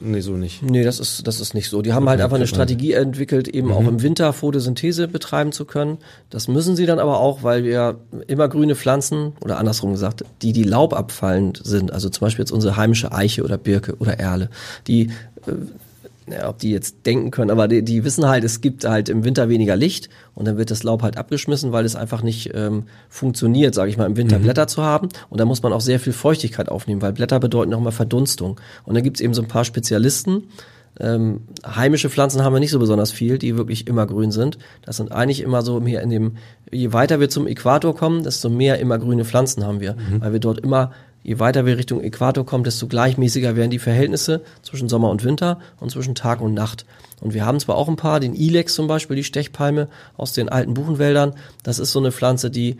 nee, 0.00 0.20
so 0.20 0.32
nicht? 0.32 0.62
Nee, 0.62 0.84
das 0.84 1.00
ist, 1.00 1.26
das 1.26 1.40
ist 1.40 1.54
nicht 1.54 1.68
so. 1.68 1.82
Die 1.82 1.92
haben 1.92 2.08
halt 2.08 2.20
einfach 2.20 2.36
eine 2.36 2.46
Strategie 2.46 2.92
entwickelt, 2.92 3.48
eben 3.48 3.68
mhm. 3.68 3.74
auch 3.74 3.88
im 3.88 4.02
Winter 4.02 4.32
Photosynthese 4.32 5.08
betreiben 5.08 5.52
zu 5.52 5.64
können. 5.64 5.98
Das 6.30 6.46
müssen 6.46 6.76
sie 6.76 6.86
dann 6.86 7.00
aber 7.00 7.18
auch, 7.18 7.42
weil 7.42 7.64
wir 7.64 7.98
immergrüne 8.28 8.76
Pflanzen, 8.76 9.32
oder 9.40 9.58
andersrum 9.58 9.92
gesagt, 9.92 10.24
die, 10.42 10.52
die 10.52 10.64
laubabfallend 10.64 11.60
sind, 11.64 11.92
also 11.92 12.08
zum 12.08 12.26
Beispiel 12.26 12.44
jetzt 12.44 12.52
unsere 12.52 12.76
heimische 12.76 13.12
Eiche 13.12 13.42
oder 13.42 13.58
Birke 13.58 13.96
oder 13.96 14.20
Erle, 14.20 14.48
die 14.86 15.10
äh, 15.46 15.52
ja, 16.30 16.48
ob 16.48 16.58
die 16.58 16.70
jetzt 16.70 17.04
denken 17.04 17.30
können, 17.30 17.50
aber 17.50 17.68
die, 17.68 17.82
die 17.82 18.04
wissen 18.04 18.26
halt, 18.26 18.44
es 18.44 18.60
gibt 18.60 18.84
halt 18.84 19.08
im 19.08 19.24
Winter 19.24 19.48
weniger 19.48 19.76
Licht 19.76 20.08
und 20.34 20.46
dann 20.46 20.56
wird 20.56 20.70
das 20.70 20.82
Laub 20.82 21.02
halt 21.02 21.16
abgeschmissen, 21.16 21.72
weil 21.72 21.84
es 21.84 21.96
einfach 21.96 22.22
nicht 22.22 22.52
ähm, 22.54 22.84
funktioniert, 23.08 23.74
sage 23.74 23.90
ich 23.90 23.96
mal, 23.96 24.06
im 24.06 24.16
Winter 24.16 24.38
mhm. 24.38 24.44
Blätter 24.44 24.66
zu 24.66 24.82
haben. 24.82 25.08
Und 25.30 25.40
da 25.40 25.44
muss 25.44 25.62
man 25.62 25.72
auch 25.72 25.80
sehr 25.80 25.98
viel 25.98 26.12
Feuchtigkeit 26.12 26.68
aufnehmen, 26.68 27.02
weil 27.02 27.12
Blätter 27.12 27.40
bedeuten 27.40 27.74
auch 27.74 27.78
immer 27.78 27.92
Verdunstung. 27.92 28.60
Und 28.84 28.94
dann 28.94 29.02
gibt's 29.02 29.20
eben 29.20 29.34
so 29.34 29.42
ein 29.42 29.48
paar 29.48 29.64
Spezialisten. 29.64 30.44
Ähm, 31.00 31.40
heimische 31.66 32.10
Pflanzen 32.10 32.44
haben 32.44 32.52
wir 32.52 32.60
nicht 32.60 32.70
so 32.70 32.78
besonders 32.78 33.10
viel, 33.10 33.38
die 33.38 33.56
wirklich 33.56 33.88
immer 33.88 34.06
grün 34.06 34.30
sind. 34.30 34.58
Das 34.84 34.98
sind 34.98 35.10
eigentlich 35.10 35.40
immer 35.40 35.62
so 35.62 35.80
mehr 35.80 36.02
in 36.02 36.10
dem, 36.10 36.36
je 36.70 36.92
weiter 36.92 37.18
wir 37.18 37.30
zum 37.30 37.46
Äquator 37.46 37.96
kommen, 37.96 38.22
desto 38.22 38.48
mehr 38.50 38.78
immer 38.78 38.98
grüne 38.98 39.24
Pflanzen 39.24 39.64
haben 39.64 39.80
wir, 39.80 39.94
mhm. 39.94 40.20
weil 40.20 40.32
wir 40.32 40.40
dort 40.40 40.60
immer 40.60 40.92
Je 41.22 41.38
weiter 41.38 41.66
wir 41.66 41.78
Richtung 41.78 42.02
Äquator 42.02 42.44
kommen, 42.44 42.64
desto 42.64 42.88
gleichmäßiger 42.88 43.54
werden 43.54 43.70
die 43.70 43.78
Verhältnisse 43.78 44.42
zwischen 44.62 44.88
Sommer 44.88 45.10
und 45.10 45.24
Winter 45.24 45.60
und 45.78 45.90
zwischen 45.90 46.14
Tag 46.14 46.40
und 46.40 46.54
Nacht. 46.54 46.84
Und 47.20 47.34
wir 47.34 47.46
haben 47.46 47.60
zwar 47.60 47.76
auch 47.76 47.88
ein 47.88 47.96
paar, 47.96 48.18
den 48.18 48.34
Ilex 48.34 48.74
zum 48.74 48.88
Beispiel, 48.88 49.16
die 49.16 49.24
Stechpalme 49.24 49.88
aus 50.16 50.32
den 50.32 50.48
alten 50.48 50.74
Buchenwäldern. 50.74 51.34
Das 51.62 51.78
ist 51.78 51.92
so 51.92 52.00
eine 52.00 52.10
Pflanze, 52.10 52.50
die 52.50 52.76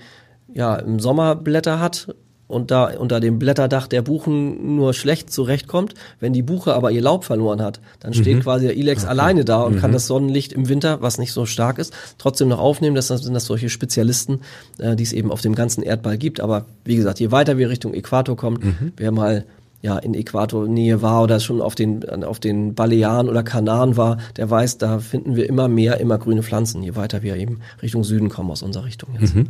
ja 0.52 0.74
im 0.76 0.98
Sommer 0.98 1.36
Blätter 1.36 1.78
hat 1.78 2.14
und 2.52 2.70
da 2.70 2.96
unter 2.96 3.18
dem 3.18 3.38
Blätterdach 3.38 3.86
der 3.86 4.02
Buchen 4.02 4.76
nur 4.76 4.92
schlecht 4.94 5.32
zurechtkommt. 5.32 5.94
Wenn 6.20 6.32
die 6.32 6.42
Buche 6.42 6.74
aber 6.74 6.90
ihr 6.90 7.00
Laub 7.00 7.24
verloren 7.24 7.62
hat, 7.62 7.80
dann 8.00 8.12
steht 8.12 8.36
mhm. 8.36 8.42
quasi 8.42 8.66
der 8.66 8.76
Ilex 8.76 9.04
okay. 9.04 9.10
alleine 9.10 9.44
da 9.44 9.62
und 9.62 9.76
mhm. 9.76 9.80
kann 9.80 9.92
das 9.92 10.06
Sonnenlicht 10.06 10.52
im 10.52 10.68
Winter, 10.68 11.00
was 11.00 11.18
nicht 11.18 11.32
so 11.32 11.46
stark 11.46 11.78
ist, 11.78 11.94
trotzdem 12.18 12.48
noch 12.48 12.60
aufnehmen. 12.60 12.94
Das 12.94 13.08
sind 13.08 13.34
das 13.34 13.46
solche 13.46 13.70
Spezialisten, 13.70 14.40
äh, 14.78 14.94
die 14.94 15.02
es 15.02 15.12
eben 15.12 15.32
auf 15.32 15.40
dem 15.40 15.54
ganzen 15.54 15.82
Erdball 15.82 16.18
gibt. 16.18 16.40
Aber 16.40 16.66
wie 16.84 16.96
gesagt, 16.96 17.20
je 17.20 17.30
weiter 17.30 17.56
wir 17.56 17.70
Richtung 17.70 17.94
Äquator 17.94 18.36
kommen, 18.36 18.58
mhm. 18.62 18.92
wer 18.96 19.12
mal 19.12 19.44
ja 19.80 19.98
in 19.98 20.14
Äquatornähe 20.14 21.02
war 21.02 21.22
oder 21.22 21.40
schon 21.40 21.60
auf 21.60 21.74
den 21.74 22.22
auf 22.22 22.38
den 22.38 22.74
Balearen 22.74 23.28
oder 23.28 23.42
Kanaren 23.42 23.96
war, 23.96 24.18
der 24.36 24.48
weiß, 24.48 24.78
da 24.78 25.00
finden 25.00 25.34
wir 25.34 25.48
immer 25.48 25.68
mehr 25.68 25.98
immer 26.00 26.18
grüne 26.18 26.42
Pflanzen, 26.42 26.82
je 26.82 26.94
weiter 26.94 27.22
wir 27.22 27.36
eben 27.36 27.60
Richtung 27.82 28.04
Süden 28.04 28.28
kommen 28.28 28.50
aus 28.50 28.62
unserer 28.62 28.84
Richtung 28.84 29.10
jetzt. 29.18 29.34
Mhm. 29.34 29.48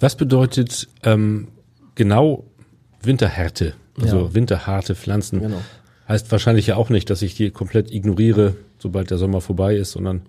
Was 0.00 0.16
bedeutet 0.16 0.88
ähm, 1.02 1.48
genau 1.94 2.44
Winterhärte, 3.02 3.74
also 4.00 4.26
ja. 4.26 4.34
winterharte 4.34 4.94
Pflanzen. 4.94 5.40
Genau. 5.40 5.60
Heißt 6.08 6.30
wahrscheinlich 6.32 6.66
ja 6.66 6.76
auch 6.76 6.90
nicht, 6.90 7.08
dass 7.10 7.22
ich 7.22 7.34
die 7.34 7.50
komplett 7.50 7.90
ignoriere, 7.90 8.56
sobald 8.78 9.10
der 9.10 9.18
Sommer 9.18 9.40
vorbei 9.40 9.76
ist, 9.76 9.92
sondern 9.92 10.22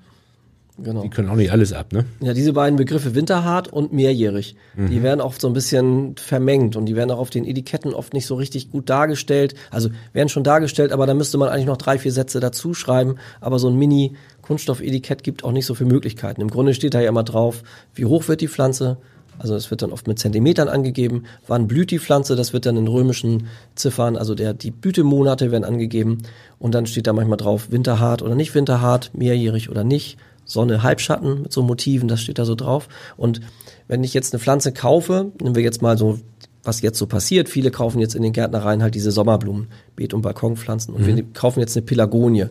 Genau. 0.77 1.03
Die 1.03 1.10
können 1.10 1.29
auch 1.29 1.36
nicht 1.36 1.51
alles 1.51 1.72
ab, 1.72 1.93
ne? 1.93 2.05
Ja, 2.19 2.34
diese 2.34 2.51
beiden 2.51 2.75
Begriffe 2.75 3.15
winterhart 3.15 3.72
und 3.72 3.93
mehrjährig, 3.93 4.57
mhm. 4.75 4.89
die 4.89 5.03
werden 5.03 5.22
oft 5.22 5.39
so 5.39 5.48
ein 5.48 5.53
bisschen 5.53 6.17
vermengt 6.17 6.75
und 6.75 6.86
die 6.86 6.98
werden 6.98 7.12
auch 7.12 7.19
auf 7.19 7.29
den 7.29 7.45
Etiketten 7.45 7.93
oft 7.93 8.13
nicht 8.13 8.25
so 8.25 8.36
richtig 8.36 8.72
gut 8.72 8.89
dargestellt. 8.89 9.55
Also 9.72 9.89
werden 10.12 10.27
schon 10.27 10.43
dargestellt, 10.43 10.91
aber 10.91 11.07
da 11.07 11.13
müsste 11.13 11.38
man 11.38 11.48
eigentlich 11.48 11.65
noch 11.65 11.77
drei, 11.77 11.98
vier 11.98 12.12
Sätze 12.12 12.41
dazu 12.41 12.74
schreiben. 12.74 13.15
Aber 13.39 13.57
so 13.57 13.69
ein 13.69 13.77
Mini-Kunststoff-Etikett 13.77 15.24
gibt 15.24 15.45
auch 15.45 15.53
nicht 15.53 15.65
so 15.65 15.75
viele 15.75 15.89
Möglichkeiten. 15.89 16.41
Im 16.41 16.50
Grunde 16.50 16.74
steht 16.74 16.93
da 16.93 17.00
ja 17.00 17.07
immer 17.07 17.24
drauf, 17.24 17.63
wie 17.93 18.05
hoch 18.05 18.27
wird 18.27 18.41
die 18.41 18.50
Pflanze, 18.50 18.98
Also 19.39 19.56
es 19.56 19.70
wird 19.72 19.82
dann 19.82 19.92
oft 19.92 20.08
mit 20.08 20.20
Zentimetern 20.20 20.68
angegeben. 20.68 21.24
Wann 21.48 21.68
blüht 21.68 21.92
die 21.92 22.00
Pflanze? 22.00 22.36
Das 22.36 22.54
wird 22.54 22.65
dann 22.65 22.77
in 22.77 22.88
römischen 22.88 23.48
Ziffern, 23.75 24.18
also 24.18 24.36
der, 24.36 24.54
die 24.54 24.72
Blütemonate 24.72 25.51
werden 25.51 25.63
angegeben. 25.63 26.20
Und 26.60 26.74
dann 26.74 26.86
steht 26.86 27.08
da 27.08 27.13
manchmal 27.13 27.38
drauf, 27.38 27.72
winterhart 27.72 28.22
oder 28.22 28.36
nicht 28.36 28.56
winterhart, 28.56 29.12
mehrjährig 29.13 29.70
oder 29.70 29.84
nicht. 29.84 30.18
Sonne, 30.46 30.84
Halbschatten 30.84 31.44
mit 31.44 31.51
so 31.51 31.63
Motiven, 31.63 32.08
das 32.08 32.22
steht 32.22 32.38
da 32.38 32.46
so 32.46 32.56
drauf. 32.56 32.88
Und 33.18 33.42
wenn 33.88 34.04
ich 34.04 34.13
jetzt 34.13 34.34
eine 34.34 34.39
Pflanze 34.39 34.72
kaufe, 34.72 35.32
nehmen 35.42 35.56
wir 35.56 35.63
jetzt 35.63 35.82
mal 35.82 35.98
so, 35.98 36.20
was 36.63 36.82
jetzt 36.82 37.00
so 37.00 37.08
passiert, 37.08 37.50
viele 37.50 37.72
kaufen 37.72 38.00
jetzt 38.00 38.15
in 38.15 38.22
den 38.22 38.34
Gärtnereien 38.34 38.82
halt 38.82 38.96
diese 38.96 39.12
Sommerblumen, 39.12 39.68
Beet- 39.96 40.13
und 40.13 40.22
Balkonpflanzen. 40.22 40.94
Und 40.94 41.01
mhm. 41.01 41.15
wir 41.15 41.24
kaufen 41.34 41.60
jetzt 41.60 41.75
eine 41.75 41.86
Pelagonie, 41.86 42.46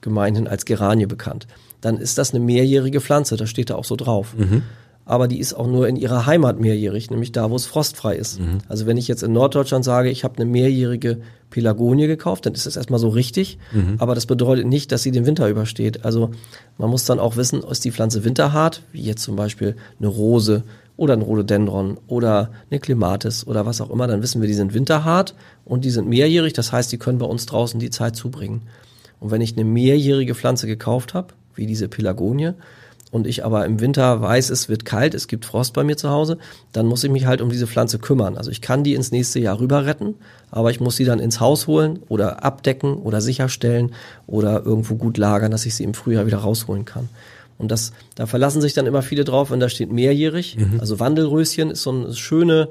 gemeinhin 0.00 0.48
als 0.48 0.64
Geranie 0.64 1.06
bekannt. 1.06 1.46
Dann 1.80 1.98
ist 1.98 2.18
das 2.18 2.34
eine 2.34 2.44
mehrjährige 2.44 3.00
Pflanze, 3.00 3.36
das 3.36 3.48
steht 3.48 3.70
da 3.70 3.76
auch 3.76 3.84
so 3.84 3.96
drauf. 3.96 4.34
Mhm 4.36 4.62
aber 5.10 5.26
die 5.26 5.40
ist 5.40 5.54
auch 5.54 5.66
nur 5.66 5.88
in 5.88 5.96
ihrer 5.96 6.26
Heimat 6.26 6.60
mehrjährig, 6.60 7.10
nämlich 7.10 7.32
da, 7.32 7.50
wo 7.50 7.56
es 7.56 7.66
frostfrei 7.66 8.14
ist. 8.14 8.38
Mhm. 8.38 8.58
Also 8.68 8.86
wenn 8.86 8.96
ich 8.96 9.08
jetzt 9.08 9.24
in 9.24 9.32
Norddeutschland 9.32 9.84
sage, 9.84 10.08
ich 10.08 10.22
habe 10.22 10.36
eine 10.36 10.44
mehrjährige 10.48 11.18
Pelagonie 11.50 12.06
gekauft, 12.06 12.46
dann 12.46 12.54
ist 12.54 12.66
das 12.66 12.76
erstmal 12.76 13.00
so 13.00 13.08
richtig, 13.08 13.58
mhm. 13.72 13.96
aber 13.98 14.14
das 14.14 14.26
bedeutet 14.26 14.68
nicht, 14.68 14.92
dass 14.92 15.02
sie 15.02 15.10
den 15.10 15.26
Winter 15.26 15.48
übersteht. 15.48 16.04
Also 16.04 16.30
man 16.78 16.90
muss 16.90 17.06
dann 17.06 17.18
auch 17.18 17.36
wissen, 17.36 17.60
ist 17.64 17.84
die 17.84 17.90
Pflanze 17.90 18.24
winterhart, 18.24 18.84
wie 18.92 19.02
jetzt 19.02 19.24
zum 19.24 19.34
Beispiel 19.34 19.74
eine 19.98 20.06
Rose 20.06 20.62
oder 20.96 21.14
ein 21.14 21.22
Rhododendron 21.22 21.98
oder 22.06 22.52
eine 22.70 22.78
Klimatis 22.78 23.44
oder 23.44 23.66
was 23.66 23.80
auch 23.80 23.90
immer, 23.90 24.06
dann 24.06 24.22
wissen 24.22 24.40
wir, 24.40 24.46
die 24.46 24.54
sind 24.54 24.74
winterhart 24.74 25.34
und 25.64 25.84
die 25.84 25.90
sind 25.90 26.06
mehrjährig, 26.06 26.52
das 26.52 26.70
heißt, 26.70 26.92
die 26.92 26.98
können 26.98 27.18
bei 27.18 27.26
uns 27.26 27.46
draußen 27.46 27.80
die 27.80 27.90
Zeit 27.90 28.14
zubringen. 28.14 28.62
Und 29.18 29.32
wenn 29.32 29.40
ich 29.40 29.54
eine 29.54 29.64
mehrjährige 29.64 30.36
Pflanze 30.36 30.68
gekauft 30.68 31.14
habe, 31.14 31.34
wie 31.56 31.66
diese 31.66 31.88
Pelagonie, 31.88 32.52
und 33.10 33.26
ich 33.26 33.44
aber 33.44 33.66
im 33.66 33.80
Winter 33.80 34.20
weiß, 34.20 34.50
es 34.50 34.68
wird 34.68 34.84
kalt, 34.84 35.14
es 35.14 35.26
gibt 35.26 35.44
Frost 35.44 35.74
bei 35.74 35.82
mir 35.82 35.96
zu 35.96 36.10
Hause, 36.10 36.38
dann 36.72 36.86
muss 36.86 37.02
ich 37.04 37.10
mich 37.10 37.26
halt 37.26 37.40
um 37.40 37.50
diese 37.50 37.66
Pflanze 37.66 37.98
kümmern. 37.98 38.36
Also 38.36 38.50
ich 38.50 38.60
kann 38.60 38.84
die 38.84 38.94
ins 38.94 39.10
nächste 39.10 39.40
Jahr 39.40 39.58
rüber 39.58 39.84
retten, 39.84 40.14
aber 40.50 40.70
ich 40.70 40.80
muss 40.80 40.96
sie 40.96 41.04
dann 41.04 41.18
ins 41.18 41.40
Haus 41.40 41.66
holen 41.66 42.00
oder 42.08 42.44
abdecken 42.44 42.94
oder 42.94 43.20
sicherstellen 43.20 43.92
oder 44.26 44.64
irgendwo 44.64 44.94
gut 44.94 45.18
lagern, 45.18 45.50
dass 45.50 45.66
ich 45.66 45.74
sie 45.74 45.84
im 45.84 45.94
Frühjahr 45.94 46.26
wieder 46.26 46.38
rausholen 46.38 46.84
kann. 46.84 47.08
Und 47.58 47.70
das, 47.70 47.92
da 48.14 48.26
verlassen 48.26 48.62
sich 48.62 48.72
dann 48.72 48.86
immer 48.86 49.02
viele 49.02 49.24
drauf, 49.24 49.50
wenn 49.50 49.60
da 49.60 49.68
steht 49.68 49.92
mehrjährig. 49.92 50.56
Mhm. 50.56 50.80
Also 50.80 50.98
Wandelröschen 50.98 51.70
ist 51.70 51.82
so 51.82 51.90
eine 51.90 52.14
schöne, 52.14 52.68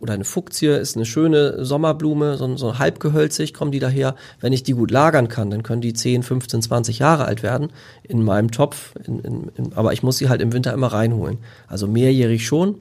oder 0.00 0.14
eine 0.14 0.24
Fuchsie 0.24 0.66
ist 0.66 0.96
eine 0.96 1.04
schöne 1.04 1.64
Sommerblume, 1.64 2.36
so, 2.36 2.56
so 2.56 2.78
halbgehölzig 2.78 3.52
kommen 3.52 3.72
die 3.72 3.80
daher. 3.80 4.14
Wenn 4.40 4.52
ich 4.52 4.62
die 4.62 4.72
gut 4.72 4.90
lagern 4.90 5.28
kann, 5.28 5.50
dann 5.50 5.62
können 5.62 5.80
die 5.80 5.92
10, 5.92 6.22
15, 6.22 6.62
20 6.62 6.98
Jahre 6.98 7.24
alt 7.24 7.42
werden 7.42 7.70
in 8.04 8.22
meinem 8.22 8.50
Topf. 8.50 8.94
In, 9.04 9.20
in, 9.20 9.50
in, 9.56 9.72
aber 9.74 9.92
ich 9.92 10.02
muss 10.02 10.18
sie 10.18 10.28
halt 10.28 10.40
im 10.40 10.52
Winter 10.52 10.72
immer 10.72 10.88
reinholen. 10.88 11.38
Also 11.66 11.86
mehrjährig 11.86 12.46
schon, 12.46 12.76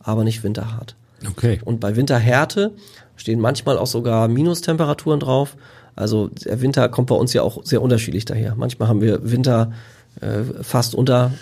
aber 0.00 0.24
nicht 0.24 0.42
winterhart. 0.42 0.94
Okay. 1.28 1.60
Und 1.64 1.80
bei 1.80 1.96
Winterhärte 1.96 2.72
stehen 3.16 3.40
manchmal 3.40 3.78
auch 3.78 3.86
sogar 3.86 4.28
Minustemperaturen 4.28 5.20
drauf. 5.20 5.56
Also 5.96 6.28
der 6.28 6.60
Winter 6.60 6.88
kommt 6.88 7.08
bei 7.08 7.14
uns 7.14 7.32
ja 7.32 7.42
auch 7.42 7.64
sehr 7.64 7.80
unterschiedlich 7.80 8.24
daher. 8.24 8.54
Manchmal 8.56 8.88
haben 8.88 9.00
wir 9.00 9.30
Winter 9.30 9.72
äh, 10.20 10.42
fast 10.62 10.94
unter, 10.94 11.32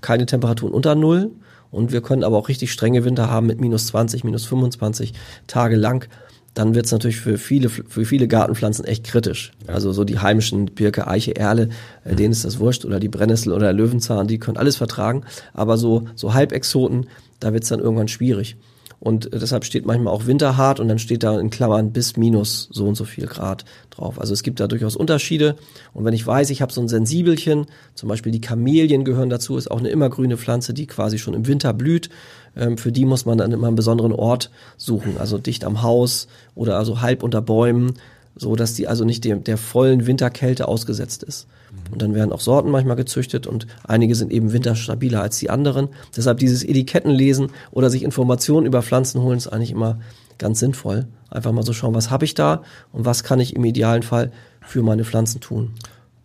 keine 0.00 0.26
Temperaturen 0.26 0.72
unter 0.72 0.94
Null 0.94 1.30
und 1.70 1.92
wir 1.92 2.00
können 2.00 2.24
aber 2.24 2.36
auch 2.36 2.48
richtig 2.48 2.72
strenge 2.72 3.04
Winter 3.04 3.30
haben 3.30 3.46
mit 3.46 3.60
minus 3.60 3.86
20, 3.88 4.24
minus 4.24 4.44
25 4.46 5.14
Tage 5.46 5.76
lang, 5.76 6.08
dann 6.54 6.74
wird 6.74 6.86
es 6.86 6.92
natürlich 6.92 7.20
für 7.20 7.38
viele, 7.38 7.68
für 7.68 8.04
viele 8.04 8.26
Gartenpflanzen 8.26 8.84
echt 8.84 9.04
kritisch. 9.04 9.52
Ja. 9.66 9.74
Also 9.74 9.92
so 9.92 10.04
die 10.04 10.18
heimischen 10.18 10.66
Birke, 10.66 11.06
Eiche, 11.06 11.36
Erle, 11.36 11.68
äh, 12.04 12.16
denen 12.16 12.32
ist 12.32 12.44
das 12.44 12.58
wurscht, 12.58 12.84
oder 12.84 12.98
die 12.98 13.08
Brennnessel 13.08 13.52
oder 13.52 13.66
der 13.66 13.72
Löwenzahn, 13.72 14.26
die 14.26 14.38
können 14.38 14.56
alles 14.56 14.76
vertragen. 14.76 15.24
Aber 15.54 15.76
so, 15.76 16.08
so 16.16 16.34
Halbexoten, 16.34 17.06
da 17.38 17.52
wird 17.52 17.62
es 17.62 17.68
dann 17.68 17.80
irgendwann 17.80 18.08
schwierig. 18.08 18.56
Und 19.00 19.30
deshalb 19.32 19.64
steht 19.64 19.86
manchmal 19.86 20.12
auch 20.12 20.26
winterhart 20.26 20.78
und 20.78 20.88
dann 20.88 20.98
steht 20.98 21.22
da 21.22 21.40
in 21.40 21.48
Klammern 21.48 21.90
bis 21.90 22.18
minus 22.18 22.68
so 22.70 22.86
und 22.86 22.96
so 22.96 23.04
viel 23.04 23.26
Grad 23.26 23.64
drauf. 23.88 24.20
Also 24.20 24.34
es 24.34 24.42
gibt 24.42 24.60
da 24.60 24.68
durchaus 24.68 24.94
Unterschiede. 24.94 25.56
Und 25.94 26.04
wenn 26.04 26.12
ich 26.12 26.26
weiß, 26.26 26.50
ich 26.50 26.60
habe 26.60 26.70
so 26.70 26.82
ein 26.82 26.88
Sensibelchen, 26.88 27.64
zum 27.94 28.10
Beispiel 28.10 28.30
die 28.30 28.42
Kamelien 28.42 29.04
gehören 29.04 29.30
dazu, 29.30 29.56
ist 29.56 29.70
auch 29.70 29.78
eine 29.78 29.88
immergrüne 29.88 30.36
Pflanze, 30.36 30.74
die 30.74 30.86
quasi 30.86 31.18
schon 31.18 31.32
im 31.32 31.46
Winter 31.46 31.72
blüht. 31.72 32.10
Ähm, 32.54 32.76
für 32.76 32.92
die 32.92 33.06
muss 33.06 33.24
man 33.24 33.38
dann 33.38 33.52
immer 33.52 33.68
einen 33.68 33.76
besonderen 33.76 34.12
Ort 34.12 34.50
suchen, 34.76 35.16
also 35.18 35.38
dicht 35.38 35.64
am 35.64 35.80
Haus 35.80 36.28
oder 36.54 36.76
also 36.76 37.00
halb 37.00 37.22
unter 37.22 37.40
Bäumen, 37.40 37.94
so 38.36 38.56
dass 38.56 38.74
die 38.74 38.88
also 38.88 39.04
nicht 39.04 39.24
der, 39.24 39.36
der 39.36 39.58
vollen 39.58 40.06
Winterkälte 40.06 40.68
ausgesetzt 40.68 41.22
ist. 41.22 41.46
Und 41.92 42.02
dann 42.02 42.14
werden 42.14 42.32
auch 42.32 42.40
Sorten 42.40 42.70
manchmal 42.70 42.96
gezüchtet 42.96 43.46
und 43.46 43.66
einige 43.84 44.14
sind 44.14 44.32
eben 44.32 44.52
winterstabiler 44.52 45.22
als 45.22 45.38
die 45.38 45.50
anderen. 45.50 45.88
Deshalb 46.16 46.38
dieses 46.38 46.64
Etiketten 46.64 47.10
lesen 47.10 47.48
oder 47.70 47.90
sich 47.90 48.02
Informationen 48.02 48.66
über 48.66 48.82
Pflanzen 48.82 49.20
holen 49.22 49.38
ist 49.38 49.48
eigentlich 49.48 49.70
immer 49.70 49.98
ganz 50.38 50.58
sinnvoll. 50.60 51.06
Einfach 51.28 51.52
mal 51.52 51.62
so 51.62 51.72
schauen, 51.72 51.94
was 51.94 52.10
habe 52.10 52.24
ich 52.24 52.34
da 52.34 52.62
und 52.92 53.04
was 53.04 53.22
kann 53.22 53.40
ich 53.40 53.54
im 53.54 53.64
idealen 53.64 54.02
Fall 54.02 54.32
für 54.66 54.82
meine 54.82 55.04
Pflanzen 55.04 55.40
tun. 55.40 55.72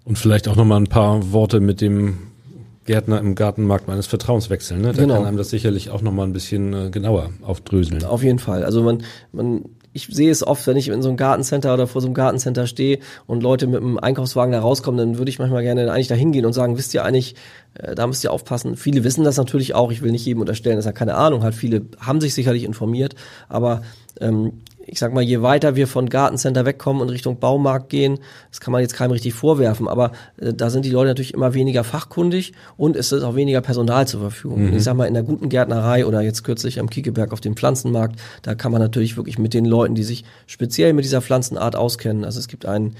Und 0.04 0.18
vielleicht 0.18 0.48
auch 0.48 0.56
nochmal 0.56 0.80
ein 0.80 0.88
paar 0.88 1.32
Worte 1.32 1.60
mit 1.60 1.82
dem 1.82 2.18
Gärtner 2.86 3.20
im 3.20 3.36
Gartenmarkt 3.36 3.88
meines 3.88 4.08
Vertrauens 4.08 4.50
wechseln. 4.50 4.82
Ne? 4.82 4.94
Da 4.94 5.02
genau. 5.02 5.16
kann 5.16 5.26
einem 5.26 5.38
das 5.38 5.50
sicherlich 5.50 5.90
auch 5.90 6.02
nochmal 6.02 6.28
ein 6.28 6.34
bisschen 6.34 6.74
äh, 6.74 6.90
genauer 6.92 7.32
aufdröseln. 7.42 8.04
Auf 8.04 8.24
jeden 8.24 8.40
Fall. 8.40 8.64
Also 8.64 8.84
man, 8.84 9.04
man 9.32 9.66
ich 9.96 10.08
sehe 10.08 10.30
es 10.30 10.46
oft, 10.46 10.68
wenn 10.68 10.76
ich 10.76 10.90
in 10.90 11.02
so 11.02 11.08
einem 11.08 11.16
Gartencenter 11.16 11.74
oder 11.74 11.88
vor 11.88 12.02
so 12.02 12.08
einem 12.08 12.16
Gartencenter 12.16 12.68
stehe 12.68 13.00
und 13.28 13.42
Leute 13.42 13.66
mit 13.66 13.82
einem 13.82 13.98
Einkaufswagen 13.98 14.52
da 14.52 14.60
rauskommen, 14.60 14.98
dann 14.98 15.18
würde 15.18 15.30
ich 15.30 15.40
manchmal 15.40 15.64
gerne 15.64 15.90
eigentlich 15.90 16.10
da 16.10 16.16
hingehen 16.16 16.46
und 16.46 16.52
sagen, 16.52 16.78
wisst 16.78 16.94
ihr 16.94 17.06
eigentlich, 17.06 17.36
äh, 17.76 17.96
da 17.96 18.06
müsst 18.06 18.22
ihr 18.26 18.34
aufpassen. 18.34 18.76
Viele 18.76 19.06
wissen 19.06 19.24
das 19.24 19.38
natürlich 19.38 19.74
auch. 19.74 19.94
Ich 19.94 20.02
will 20.02 20.12
nicht 20.12 20.26
jedem 20.26 20.42
unterstellen, 20.42 20.76
dass 20.76 20.86
er 20.86 20.92
keine 20.92 21.16
Ahnung 21.16 21.44
hat. 21.44 21.56
Viele 21.56 21.84
haben 21.98 22.20
sich 22.20 22.34
sicherlich 22.34 22.66
informiert, 22.66 23.16
aber 23.48 23.84
ähm, 24.20 24.62
ich 24.88 25.00
sag 25.00 25.14
mal, 25.14 25.24
je 25.24 25.42
weiter 25.42 25.76
wir 25.76 25.88
von 25.88 26.10
Gartencenter 26.10 26.66
wegkommen 26.66 27.02
und 27.02 27.10
Richtung 27.10 27.40
Baumarkt 27.40 27.90
gehen, 27.90 28.20
das 28.50 28.60
kann 28.60 28.72
man 28.72 28.82
jetzt 28.82 28.94
keinem 28.94 29.12
richtig 29.12 29.34
vorwerfen, 29.34 29.88
aber 29.88 30.12
äh, 30.38 30.54
da 30.54 30.70
sind 30.70 30.86
die 30.86 30.92
Leute 30.92 31.10
natürlich 31.10 31.34
immer 31.34 31.54
weniger 31.54 31.84
fachkundig 31.84 32.54
und 32.78 32.96
es 32.96 33.12
ist 33.12 33.24
auch 33.24 33.36
weniger 33.36 33.62
Personal 33.62 34.08
zur 34.08 34.22
Verfügung. 34.22 34.68
Mhm. 34.68 34.78
Ich 34.78 34.84
sag 34.84 34.96
mal, 34.96 35.06
in 35.06 35.14
der 35.14 35.24
guten 35.24 35.50
Gärtnerei 35.50 36.06
oder 36.06 36.22
jetzt 36.22 36.44
kürzlich 36.44 36.80
am 36.80 36.90
Kiekeberg 36.90 37.34
auf 37.34 37.42
dem 37.42 37.56
Pflanzenmarkt, 37.56 38.20
da 38.44 38.56
kann 38.56 38.72
man 38.72 38.82
natürlich 38.82 39.18
wirklich 39.18 39.40
mit 39.40 39.54
den 39.54 39.66
Leuten, 39.66 39.96
die 39.96 40.04
sich 40.04 40.24
speziell 40.46 40.94
mit 40.94 41.06
dieser 41.06 41.22
Pflanzenart 41.22 41.76
auskennen, 41.76 42.24
also 42.24 42.40
es 42.40 42.48
gibt 42.48 42.66
einen 42.66 42.96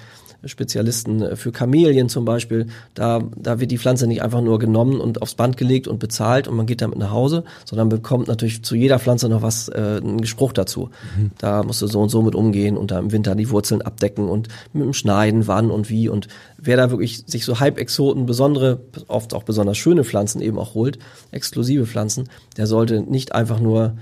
Spezialisten 0.46 1.22
äh, 1.22 1.36
für 1.36 1.52
Kamelien 1.52 2.10
zum 2.10 2.26
Beispiel, 2.26 2.68
da, 2.94 3.22
da 3.36 3.60
wird 3.60 3.72
die 3.72 3.78
Pflanze 3.78 4.08
nicht 4.08 4.22
einfach 4.22 4.42
nur 4.42 4.60
genommen 4.60 5.00
und 5.00 5.22
aufs 5.22 5.36
Band 5.36 5.58
gelegt 5.58 5.88
und 5.88 6.00
bezahlt 6.00 6.48
und 6.48 6.56
man 6.56 6.66
geht 6.66 6.82
damit 6.82 6.98
nach 6.98 7.12
Hause, 7.12 7.44
sondern 7.66 7.90
bekommt 7.90 8.28
natürlich 8.28 8.64
zu 8.64 8.76
jeder 8.76 9.00
Pflanze 9.00 9.30
noch 9.30 9.42
was, 9.42 9.70
äh, 9.70 10.00
einen 10.02 10.22
Gespruch 10.22 10.54
dazu. 10.54 10.90
Mhm. 11.18 11.32
Da 11.38 11.64
musst 11.64 11.82
du 11.82 11.88
so 11.88 12.02
und 12.02 12.10
so 12.10 12.22
mit 12.22 12.36
umgehen 12.36 12.78
und 12.78 12.92
da 12.92 13.00
im 13.00 13.12
Winter 13.12 13.36
die 13.36 13.50
Wurzeln 13.50 13.82
abdecken 13.82 14.30
und 14.30 14.48
mit 14.74 14.84
dem 14.84 14.94
Schneiden, 14.94 15.48
wann 15.48 15.72
und 15.72 15.90
wie 15.90 16.10
und 16.10 16.28
wer 16.58 16.78
da 16.78 16.90
wirklich 16.92 17.24
sich 17.26 17.46
so 17.46 17.60
Halbexoten, 17.60 18.26
besondere, 18.26 18.80
oft 19.08 19.34
auch 19.34 19.44
besonders 19.44 19.78
schöne 19.78 20.04
Pflanzen 20.04 20.42
eben 20.42 20.58
auch 20.58 20.74
holt, 20.74 21.00
exklusive 21.32 21.86
Pflanzen, 21.86 22.30
der 22.58 22.68
sollte 22.68 23.02
nicht 23.02 23.34
einfach 23.34 23.60
nur 23.60 23.98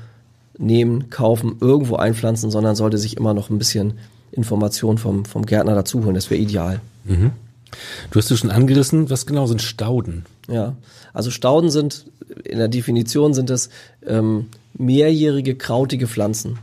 nehmen, 0.58 1.10
kaufen, 1.10 1.58
irgendwo 1.60 1.96
einpflanzen, 1.96 2.52
sondern 2.52 2.76
sollte 2.76 2.98
sich 2.98 3.18
immer 3.18 3.34
noch 3.34 3.50
ein 3.50 3.58
bisschen 3.58 3.94
Informationen 4.34 4.98
vom, 4.98 5.26
vom 5.26 5.46
Gärtner 5.46 5.76
dazuholen. 5.76 6.16
Das 6.16 6.30
wäre 6.30 6.42
ideal. 6.42 6.82
Mhm. 7.06 7.32
Du 8.12 8.20
hast 8.20 8.30
es 8.30 8.40
schon 8.40 8.52
angerissen, 8.52 9.10
was 9.10 9.26
genau 9.26 9.48
sind 9.48 9.62
Stauden? 9.62 10.26
Ja, 10.48 10.76
also 11.14 11.32
Stauden 11.32 11.70
sind, 11.70 12.06
in 12.44 12.58
der 12.58 12.68
Definition 12.68 13.34
sind 13.34 13.50
das 13.50 13.70
ähm, 14.06 14.48
mehrjährige 14.74 15.56
krautige 15.56 16.08
Pflanzen. 16.08 16.60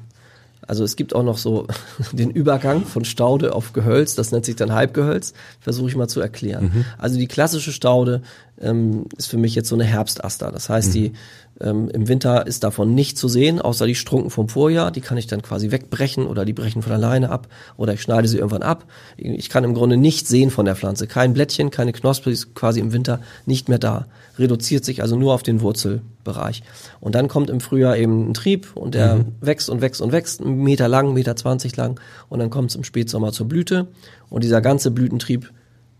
Also 0.66 0.85
es 0.85 0.94
gibt 0.94 1.14
auch 1.16 1.24
noch 1.24 1.38
so 1.38 1.66
den 2.12 2.30
Übergang 2.30 2.85
von 2.85 3.04
Staude 3.04 3.54
auf 3.54 3.72
Gehölz, 3.72 4.14
das 4.14 4.30
nennt 4.30 4.44
sich 4.44 4.56
dann 4.56 4.72
Halbgehölz, 4.72 5.35
versuche 5.61 5.88
ich 5.88 5.96
mal 5.96 6.09
zu 6.09 6.20
erklären. 6.20 6.70
Mhm. 6.72 6.85
Also 6.98 7.18
die 7.18 7.26
klassische 7.26 7.72
Staude 7.72 8.22
ähm, 8.61 9.07
ist 9.16 9.29
für 9.29 9.38
mich 9.38 9.55
jetzt 9.55 9.68
so 9.68 9.75
eine 9.75 9.85
Herbstaster. 9.85 10.51
Das 10.53 10.68
heißt, 10.68 10.88
mhm. 10.88 10.92
die 10.92 11.12
ähm, 11.61 11.88
im 11.90 12.09
Winter 12.09 12.46
ist 12.46 12.64
davon 12.64 12.94
nicht 12.94 13.18
zu 13.18 13.29
sehen, 13.29 13.61
außer 13.61 13.87
die 13.87 13.94
Strunken 13.94 14.31
vom 14.31 14.49
Vorjahr. 14.49 14.90
Die 14.90 15.01
kann 15.01 15.18
ich 15.18 15.27
dann 15.27 15.42
quasi 15.42 15.70
wegbrechen 15.70 16.27
oder 16.27 16.44
die 16.44 16.53
brechen 16.53 16.83
von 16.83 16.92
alleine 16.92 17.31
ab 17.31 17.49
oder 17.77 17.94
ich 17.94 18.03
schneide 18.03 18.29
sie 18.29 18.38
irgendwann 18.38 18.62
ab. 18.62 18.87
Ich 19.16 19.49
kann 19.49 19.64
im 19.64 19.75
Grunde 19.75 19.96
nichts 19.96 20.29
sehen 20.29 20.51
von 20.51 20.64
der 20.64 20.77
Pflanze. 20.77 21.07
Kein 21.07 21.33
Blättchen, 21.35 21.70
keine 21.70 21.92
Knospe 21.92 22.31
ist 22.31 22.55
quasi 22.55 22.81
im 22.81 22.92
Winter 22.92 23.20
nicht 23.46 23.68
mehr 23.68 23.79
da. 23.79 24.07
Reduziert 24.38 24.85
sich 24.85 25.03
also 25.03 25.16
nur 25.16 25.35
auf 25.35 25.42
den 25.42 25.61
Wurzelbereich. 25.61 26.62
Und 27.01 27.14
dann 27.14 27.29
kommt 27.29 27.51
im 27.51 27.61
Frühjahr 27.61 27.96
eben 27.96 28.31
ein 28.31 28.35
Trieb 28.35 28.75
und 28.75 28.94
der 28.94 29.16
mhm. 29.16 29.25
wächst 29.40 29.68
und 29.68 29.83
wächst 29.83 30.01
und 30.01 30.12
wächst, 30.12 30.40
einen 30.40 30.62
Meter 30.62 30.88
lang, 30.88 31.12
Meter 31.12 31.37
zwanzig 31.37 31.77
lang. 31.77 32.01
Und 32.31 32.38
dann 32.38 32.49
kommt 32.49 32.70
es 32.70 32.77
im 32.77 32.85
Spätsommer 32.85 33.33
zur 33.33 33.49
Blüte. 33.49 33.88
Und 34.31 34.44
dieser 34.44 34.62
ganze 34.62 34.90
Blütentrieb 34.90 35.53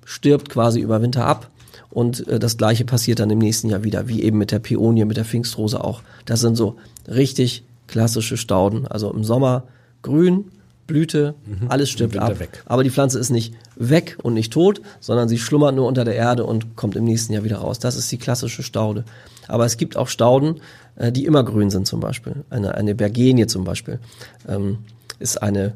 stirbt 0.05 0.49
quasi 0.49 0.81
über 0.81 1.03
Winter 1.03 1.27
ab 1.27 1.51
und 1.90 2.26
äh, 2.28 2.38
das 2.38 2.56
gleiche 2.56 2.85
passiert 2.85 3.20
dann 3.20 3.30
im 3.30 3.38
nächsten 3.38 3.68
Jahr 3.68 3.85
wieder, 3.85 4.09
wie 4.09 4.22
eben 4.22 4.38
mit 4.38 4.52
der 4.52 4.59
Pionie, 4.59 5.04
mit 5.04 5.16
der 5.16 5.24
Pfingstrose 5.24 5.83
auch. 5.83 6.02
Das 6.24 6.40
sind 6.40 6.56
so 6.56 6.76
richtig 7.09 7.64
klassische 7.87 8.37
Stauden. 8.37 8.87
Also 8.87 9.12
im 9.12 9.24
Sommer 9.24 9.64
grün, 10.02 10.46
Blüte, 10.87 11.37
alles 11.68 11.88
stirbt 11.88 12.16
ab. 12.18 12.40
weg. 12.40 12.64
Aber 12.66 12.83
die 12.83 12.90
Pflanze 12.90 13.20
ist 13.20 13.30
nicht 13.30 13.54
weg 13.76 14.18
und 14.22 14.35
nicht 14.35 14.52
tot, 14.52 14.80
sondern 14.98 15.28
sie 15.28 15.38
schlummert 15.38 15.76
nur 15.76 15.87
unter 15.87 16.04
der 16.04 16.16
Erde 16.16 16.44
und 16.44 16.74
kommt 16.74 16.96
im 16.96 17.04
nächsten 17.04 17.33
Jahr 17.33 17.44
wieder 17.44 17.59
raus. 17.59 17.78
Das 17.78 17.94
ist 17.94 18.11
die 18.11 18.18
klassische 18.18 18.64
Staude. 18.64 19.04
Aber 19.46 19.64
es 19.64 19.76
gibt 19.76 19.96
auch 19.96 20.09
Stauden, 20.09 20.61
äh, 20.96 21.12
die 21.12 21.26
immer 21.26 21.44
grün 21.44 21.70
sind 21.70 21.87
zum 21.87 22.00
Beispiel. 22.00 22.44
Eine, 22.50 22.74
eine 22.74 22.96
Bergenie 22.96 23.46
zum 23.46 23.62
Beispiel 23.62 24.00
ähm, 24.48 24.78
ist 25.20 25.40
eine, 25.40 25.74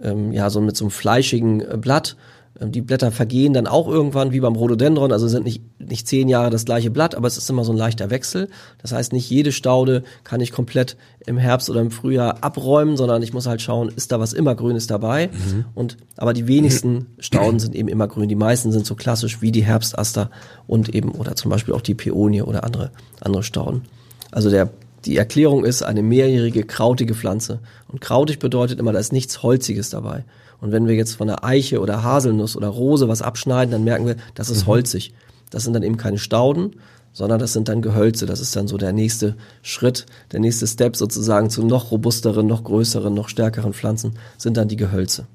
ähm, 0.00 0.32
ja, 0.32 0.50
so 0.50 0.60
mit 0.60 0.76
so 0.76 0.84
einem 0.84 0.90
fleischigen 0.90 1.60
äh, 1.60 1.76
Blatt. 1.76 2.16
Ähm, 2.60 2.72
Die 2.72 2.80
Blätter 2.80 3.10
vergehen 3.12 3.52
dann 3.52 3.66
auch 3.66 3.88
irgendwann, 3.88 4.32
wie 4.32 4.40
beim 4.40 4.56
Rhododendron, 4.56 5.12
also 5.12 5.28
sind 5.28 5.44
nicht, 5.44 5.62
nicht 5.78 6.06
zehn 6.08 6.28
Jahre 6.28 6.50
das 6.50 6.64
gleiche 6.64 6.90
Blatt, 6.90 7.14
aber 7.14 7.26
es 7.26 7.36
ist 7.36 7.48
immer 7.50 7.64
so 7.64 7.72
ein 7.72 7.78
leichter 7.78 8.10
Wechsel. 8.10 8.48
Das 8.80 8.92
heißt, 8.92 9.12
nicht 9.12 9.28
jede 9.30 9.52
Staude 9.52 10.02
kann 10.24 10.40
ich 10.40 10.52
komplett 10.52 10.96
im 11.26 11.38
Herbst 11.38 11.68
oder 11.70 11.80
im 11.80 11.90
Frühjahr 11.90 12.42
abräumen, 12.42 12.96
sondern 12.96 13.22
ich 13.22 13.32
muss 13.32 13.46
halt 13.46 13.62
schauen, 13.62 13.90
ist 13.94 14.12
da 14.12 14.20
was 14.20 14.32
Immergrünes 14.32 14.86
dabei. 14.86 15.30
Und, 15.74 15.96
aber 16.16 16.32
die 16.32 16.46
wenigsten 16.46 17.06
Stauden 17.18 17.58
sind 17.58 17.74
eben 17.74 17.88
immergrün. 17.88 18.28
Die 18.28 18.36
meisten 18.36 18.72
sind 18.72 18.86
so 18.86 18.94
klassisch 18.94 19.42
wie 19.42 19.52
die 19.52 19.64
Herbstaster 19.64 20.30
und 20.66 20.94
eben, 20.94 21.10
oder 21.12 21.36
zum 21.36 21.50
Beispiel 21.50 21.74
auch 21.74 21.80
die 21.80 21.94
Peonie 21.94 22.42
oder 22.42 22.64
andere, 22.64 22.90
andere 23.20 23.42
Stauden. 23.42 23.82
Also 24.30 24.50
der, 24.50 24.70
die 25.04 25.16
Erklärung 25.16 25.64
ist 25.64 25.82
eine 25.82 26.02
mehrjährige 26.02 26.64
krautige 26.64 27.14
Pflanze. 27.14 27.60
Und 27.88 28.00
krautig 28.00 28.38
bedeutet 28.38 28.78
immer, 28.80 28.92
da 28.92 28.98
ist 28.98 29.12
nichts 29.12 29.42
Holziges 29.42 29.90
dabei. 29.90 30.24
Und 30.60 30.72
wenn 30.72 30.86
wir 30.86 30.94
jetzt 30.94 31.14
von 31.14 31.26
der 31.26 31.44
Eiche 31.44 31.80
oder 31.80 32.02
Haselnuss 32.02 32.56
oder 32.56 32.68
Rose 32.68 33.08
was 33.08 33.22
abschneiden, 33.22 33.72
dann 33.72 33.84
merken 33.84 34.06
wir, 34.06 34.16
das 34.34 34.50
ist 34.50 34.66
holzig. 34.66 35.12
Das 35.50 35.64
sind 35.64 35.74
dann 35.74 35.82
eben 35.82 35.96
keine 35.96 36.18
Stauden, 36.18 36.76
sondern 37.12 37.38
das 37.38 37.52
sind 37.52 37.68
dann 37.68 37.82
Gehölze. 37.82 38.26
Das 38.26 38.40
ist 38.40 38.56
dann 38.56 38.66
so 38.68 38.76
der 38.78 38.92
nächste 38.92 39.36
Schritt, 39.62 40.06
der 40.32 40.40
nächste 40.40 40.66
Step 40.66 40.96
sozusagen 40.96 41.50
zu 41.50 41.64
noch 41.64 41.90
robusteren, 41.90 42.46
noch 42.46 42.64
größeren, 42.64 43.12
noch 43.14 43.28
stärkeren 43.28 43.72
Pflanzen 43.72 44.14
sind 44.38 44.56
dann 44.56 44.68
die 44.68 44.76
Gehölze. 44.76 45.26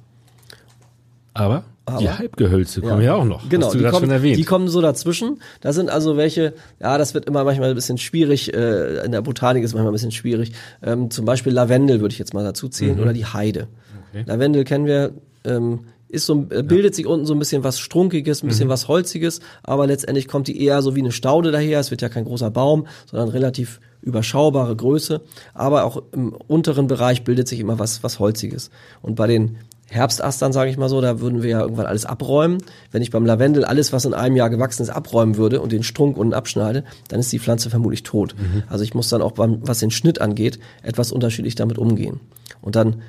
Aber, 1.34 1.64
die 1.88 2.08
Aber- 2.08 2.20
Halbgehölze 2.20 2.82
kommen 2.82 3.02
ja, 3.02 3.16
auch 3.16 3.24
noch. 3.26 3.48
Genau, 3.50 3.68
Hast 3.68 3.76
du 3.76 3.80
die, 3.80 3.86
kommen, 3.86 4.02
schon 4.02 4.12
erwähnt. 4.12 4.38
die 4.38 4.44
kommen 4.44 4.68
so 4.68 4.82
dazwischen. 4.82 5.42
Da 5.62 5.72
sind 5.74 5.90
also 5.90 6.18
welche, 6.18 6.54
ja, 6.80 6.98
das 6.98 7.14
wird 7.14 7.26
immer 7.26 7.44
manchmal 7.44 7.70
ein 7.70 7.76
bisschen 7.76 7.98
schwierig, 7.98 8.54
äh, 8.54 9.06
in 9.06 9.12
der 9.12 9.22
Botanik 9.22 9.64
ist 9.64 9.74
manchmal 9.74 9.92
ein 9.92 9.94
bisschen 9.94 10.12
schwierig. 10.12 10.52
Ähm, 10.84 11.10
zum 11.10 11.26
Beispiel 11.26 11.54
Lavendel 11.54 12.02
würde 12.02 12.12
ich 12.14 12.20
jetzt 12.20 12.34
mal 12.34 12.44
dazu 12.44 12.68
zählen 12.70 13.00
oder 13.00 13.14
die 13.14 13.26
Heide. 13.26 13.68
Mhm. 14.14 14.20
Okay. 14.20 14.24
Lavendel 14.28 14.64
kennen 14.64 14.86
wir, 14.86 15.12
ähm, 15.46 15.80
ist 16.08 16.26
so, 16.26 16.46
äh, 16.50 16.62
bildet 16.64 16.94
sich 16.94 17.06
unten 17.08 17.26
so 17.26 17.34
ein 17.34 17.40
bisschen 17.40 17.64
was 17.64 17.80
Strunkiges, 17.80 18.42
ein 18.44 18.46
Mhm. 18.46 18.50
bisschen 18.50 18.70
was 18.70 18.88
Holziges, 18.88 19.40
aber 19.64 19.88
letztendlich 19.88 20.28
kommt 20.28 20.48
die 20.48 20.62
eher 20.64 20.82
so 20.82 20.96
wie 20.96 21.00
eine 21.00 21.12
Staude 21.12 21.52
daher. 21.52 21.80
Es 21.80 21.90
wird 21.92 22.02
ja 22.02 22.10
kein 22.10 22.26
großer 22.26 22.52
Baum, 22.52 22.88
sondern 23.10 23.30
relativ 23.30 23.80
überschaubare 24.02 24.76
Größe. 24.76 25.22
Aber 25.54 25.86
auch 25.86 26.02
im 26.12 26.34
unteren 26.34 26.88
Bereich 26.88 27.24
bildet 27.24 27.48
sich 27.48 27.60
immer 27.60 27.80
was, 27.80 28.04
was 28.04 28.20
Holziges. 28.20 28.72
Und 29.02 29.16
bei 29.16 29.28
den 29.28 29.58
Herbstastern, 29.90 30.54
sage 30.54 30.70
ich 30.72 30.78
mal 30.78 30.88
so, 30.90 31.02
da 31.02 31.20
würden 31.20 31.44
wir 31.44 31.50
ja 31.50 31.62
irgendwann 31.62 31.86
alles 31.86 32.06
abräumen. 32.06 32.60
Wenn 32.92 33.02
ich 33.02 33.12
beim 33.12 33.26
Lavendel 33.26 33.66
alles, 33.66 33.92
was 33.92 34.06
in 34.06 34.14
einem 34.14 34.36
Jahr 34.38 34.50
gewachsen 34.50 34.84
ist, 34.84 34.90
abräumen 34.90 35.36
würde 35.38 35.60
und 35.62 35.72
den 35.74 35.84
Strunk 35.84 36.18
unten 36.18 36.34
abschneide, 36.34 36.84
dann 37.10 37.20
ist 37.20 37.32
die 37.32 37.40
Pflanze 37.40 37.70
vermutlich 37.70 38.04
tot. 38.04 38.34
Also 38.70 38.84
ich 38.86 38.94
muss 38.94 39.10
dann 39.10 39.22
auch 39.22 39.34
beim, 39.34 39.60
was 39.68 39.80
den 39.80 39.92
Schnitt 39.92 40.20
angeht, 40.22 40.60
etwas 40.82 41.12
unterschiedlich 41.12 41.56
damit 41.56 41.78
umgehen. 41.78 42.22
Und 42.62 42.76
dann 42.78 43.02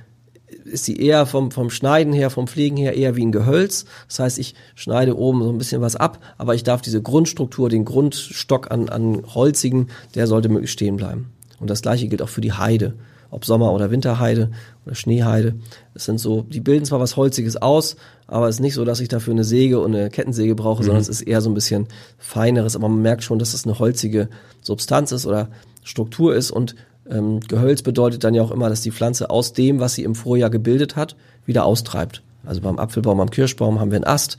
ist 0.73 0.85
sie 0.85 0.97
eher 0.97 1.27
vom, 1.27 1.51
vom 1.51 1.71
Schneiden 1.71 2.13
her, 2.13 2.31
vom 2.31 2.47
Pflegen 2.47 2.77
her 2.77 2.97
eher 2.97 3.17
wie 3.17 3.25
ein 3.25 3.33
Gehölz. 3.33 3.85
Das 4.09 4.19
heißt, 4.19 4.39
ich 4.39 4.55
schneide 4.75 5.17
oben 5.17 5.43
so 5.43 5.51
ein 5.51 5.59
bisschen 5.59 5.83
was 5.83 5.97
ab, 5.97 6.19
aber 6.39 6.55
ich 6.55 6.65
darf 6.65 6.83
diese 6.83 7.03
Grundstruktur, 7.03 7.69
den 7.69 7.85
Grundstock 7.85 8.71
an, 8.71 8.89
an 8.89 9.23
Holzigen, 9.35 9.89
der 10.15 10.27
sollte 10.27 10.49
möglichst 10.49 10.75
stehen 10.75 10.97
bleiben. 10.97 11.33
Und 11.61 11.71
das 11.71 11.83
gleiche 11.83 12.09
gilt 12.09 12.23
auch 12.23 12.29
für 12.29 12.41
die 12.41 12.53
Heide. 12.53 12.95
Ob 13.31 13.47
Sommer- 13.47 13.73
oder 13.73 13.91
Winterheide 13.91 14.51
oder 14.85 14.95
Schneeheide. 14.95 15.55
Das 15.95 16.05
sind 16.05 16.19
so, 16.19 16.43
die 16.43 16.61
bilden 16.61 16.85
zwar 16.85 17.01
was 17.01 17.17
Holziges 17.17 17.57
aus, 17.57 17.97
aber 18.27 18.49
es 18.49 18.57
ist 18.57 18.61
nicht 18.61 18.75
so, 18.75 18.85
dass 18.85 19.01
ich 19.01 19.09
dafür 19.09 19.33
eine 19.33 19.45
Säge 19.45 19.81
und 19.81 19.95
eine 19.95 20.11
Kettensäge 20.11 20.55
brauche, 20.55 20.83
sondern 20.85 21.01
es 21.01 21.09
ist 21.09 21.23
eher 21.23 21.41
so 21.41 21.49
ein 21.49 21.55
bisschen 21.55 21.87
feineres. 22.19 22.77
Aber 22.77 22.91
man 22.91 23.01
merkt 23.01 23.23
schon, 23.23 23.39
dass 23.39 23.55
es 23.55 23.65
eine 23.65 23.79
holzige 23.79 24.29
Substanz 24.61 25.13
ist 25.13 25.25
oder 25.25 25.49
Struktur 25.83 26.35
ist 26.35 26.51
und 26.51 26.75
ähm, 27.11 27.41
Gehölz 27.41 27.83
bedeutet 27.83 28.25
dann 28.25 28.35
ja 28.35 28.43
auch 28.43 28.51
immer, 28.51 28.69
dass 28.69 28.81
die 28.81 28.93
Pflanze 28.93 29.31
aus 29.31 29.53
dem, 29.53 29.81
was 29.81 29.95
sie 29.95 30.05
im 30.05 30.15
Vorjahr 30.15 30.51
gebildet 30.51 30.97
hat, 30.97 31.17
wieder 31.47 31.65
austreibt. 31.65 32.23
Also 32.45 32.61
beim 32.61 32.79
Apfelbaum, 32.79 33.19
beim 33.19 33.31
Kirschbaum 33.31 33.81
haben 33.81 33.91
wir 33.91 33.97
einen 33.97 34.05
Ast, 34.05 34.37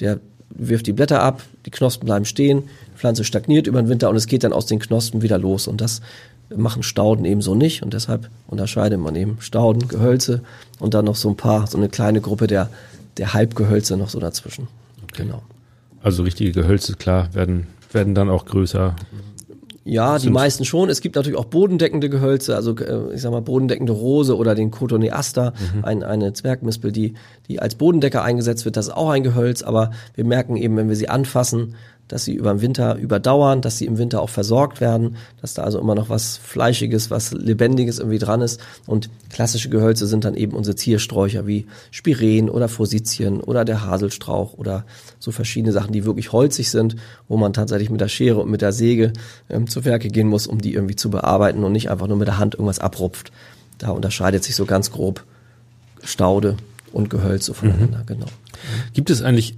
der 0.00 0.20
wirft 0.50 0.86
die 0.86 0.92
Blätter 0.92 1.22
ab, 1.22 1.42
die 1.66 1.70
Knospen 1.70 2.06
bleiben 2.06 2.24
stehen, 2.24 2.64
die 2.94 2.98
Pflanze 2.98 3.24
stagniert 3.24 3.66
über 3.66 3.82
den 3.82 3.88
Winter 3.88 4.10
und 4.10 4.16
es 4.16 4.26
geht 4.26 4.44
dann 4.44 4.52
aus 4.52 4.66
den 4.66 4.78
Knospen 4.78 5.22
wieder 5.22 5.38
los. 5.38 5.66
Und 5.66 5.80
das 5.80 6.00
machen 6.54 6.82
Stauden 6.82 7.24
ebenso 7.24 7.54
nicht 7.54 7.82
und 7.82 7.94
deshalb 7.94 8.30
unterscheidet 8.46 9.00
man 9.00 9.16
eben 9.16 9.38
Stauden, 9.40 9.88
Gehölze 9.88 10.42
und 10.78 10.94
dann 10.94 11.04
noch 11.04 11.16
so 11.16 11.28
ein 11.28 11.36
paar, 11.36 11.66
so 11.66 11.78
eine 11.78 11.88
kleine 11.88 12.20
Gruppe 12.20 12.46
der, 12.46 12.68
der 13.16 13.34
Halbgehölze 13.34 13.96
noch 13.96 14.08
so 14.08 14.20
dazwischen. 14.20 14.68
Genau. 15.16 15.42
Also 16.02 16.22
richtige 16.22 16.52
Gehölze, 16.52 16.94
klar, 16.94 17.34
werden, 17.34 17.66
werden 17.92 18.14
dann 18.14 18.28
auch 18.28 18.44
größer. 18.44 18.94
Ja, 19.84 20.18
die 20.18 20.30
meisten 20.30 20.64
schon. 20.64 20.88
Es 20.88 21.02
gibt 21.02 21.14
natürlich 21.14 21.38
auch 21.38 21.44
bodendeckende 21.44 22.08
Gehölze, 22.08 22.56
also 22.56 22.74
äh, 22.76 23.14
ich 23.14 23.20
sag 23.20 23.32
mal 23.32 23.42
bodendeckende 23.42 23.92
Rose 23.92 24.36
oder 24.36 24.54
den 24.54 24.70
Cotoneaster, 24.70 25.52
ein, 25.82 26.02
eine 26.02 26.32
Zwergmispel, 26.32 26.90
die, 26.90 27.14
die 27.48 27.60
als 27.60 27.74
Bodendecker 27.74 28.22
eingesetzt 28.22 28.64
wird. 28.64 28.78
Das 28.78 28.86
ist 28.86 28.94
auch 28.94 29.10
ein 29.10 29.22
Gehölz, 29.22 29.62
aber 29.62 29.90
wir 30.14 30.24
merken 30.24 30.56
eben, 30.56 30.76
wenn 30.78 30.88
wir 30.88 30.96
sie 30.96 31.10
anfassen, 31.10 31.74
dass 32.08 32.24
sie 32.24 32.34
über 32.34 32.52
den 32.52 32.60
Winter 32.60 32.96
überdauern, 32.96 33.60
dass 33.60 33.78
sie 33.78 33.86
im 33.86 33.98
Winter 33.98 34.20
auch 34.20 34.28
versorgt 34.28 34.80
werden, 34.80 35.16
dass 35.40 35.54
da 35.54 35.62
also 35.62 35.80
immer 35.80 35.94
noch 35.94 36.10
was 36.10 36.36
Fleischiges, 36.36 37.10
was 37.10 37.32
Lebendiges 37.32 37.98
irgendwie 37.98 38.18
dran 38.18 38.42
ist. 38.42 38.60
Und 38.86 39.08
klassische 39.30 39.70
Gehölze 39.70 40.06
sind 40.06 40.24
dann 40.24 40.34
eben 40.34 40.52
unsere 40.52 40.76
Ziersträucher 40.76 41.46
wie 41.46 41.66
Spiren 41.90 42.50
oder 42.50 42.68
Forsythien 42.68 43.40
oder 43.40 43.64
der 43.64 43.84
Haselstrauch 43.84 44.54
oder 44.54 44.84
so 45.18 45.32
verschiedene 45.32 45.72
Sachen, 45.72 45.92
die 45.92 46.04
wirklich 46.04 46.32
holzig 46.32 46.70
sind, 46.70 46.96
wo 47.28 47.36
man 47.36 47.52
tatsächlich 47.52 47.90
mit 47.90 48.00
der 48.00 48.08
Schere 48.08 48.40
und 48.42 48.50
mit 48.50 48.60
der 48.60 48.72
Säge 48.72 49.12
ähm, 49.48 49.66
zu 49.68 49.84
Werke 49.84 50.08
gehen 50.08 50.28
muss, 50.28 50.46
um 50.46 50.60
die 50.60 50.74
irgendwie 50.74 50.96
zu 50.96 51.10
bearbeiten 51.10 51.64
und 51.64 51.72
nicht 51.72 51.90
einfach 51.90 52.06
nur 52.06 52.18
mit 52.18 52.28
der 52.28 52.38
Hand 52.38 52.54
irgendwas 52.54 52.80
abrupft. 52.80 53.32
Da 53.78 53.90
unterscheidet 53.90 54.44
sich 54.44 54.56
so 54.56 54.66
ganz 54.66 54.90
grob 54.90 55.24
Staude 56.02 56.56
und 56.92 57.08
Gehölze 57.10 57.54
voneinander, 57.54 58.02
genau. 58.06 58.26
Gibt 58.92 59.10
es 59.10 59.22
eigentlich 59.22 59.56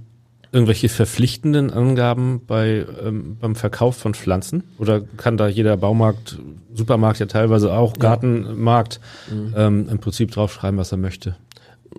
irgendwelche 0.51 0.89
verpflichtenden 0.89 1.71
Angaben 1.71 2.41
bei, 2.45 2.85
ähm, 3.03 3.37
beim 3.39 3.55
Verkauf 3.55 3.97
von 3.97 4.13
Pflanzen? 4.13 4.63
Oder 4.77 5.01
kann 5.01 5.37
da 5.37 5.47
jeder 5.47 5.77
Baumarkt, 5.77 6.39
Supermarkt 6.73 7.19
ja 7.19 7.25
teilweise 7.25 7.73
auch, 7.73 7.93
Gartenmarkt, 7.93 8.99
ähm, 9.55 9.87
im 9.89 9.99
Prinzip 9.99 10.31
draufschreiben, 10.31 10.79
was 10.79 10.91
er 10.91 10.97
möchte? 10.97 11.35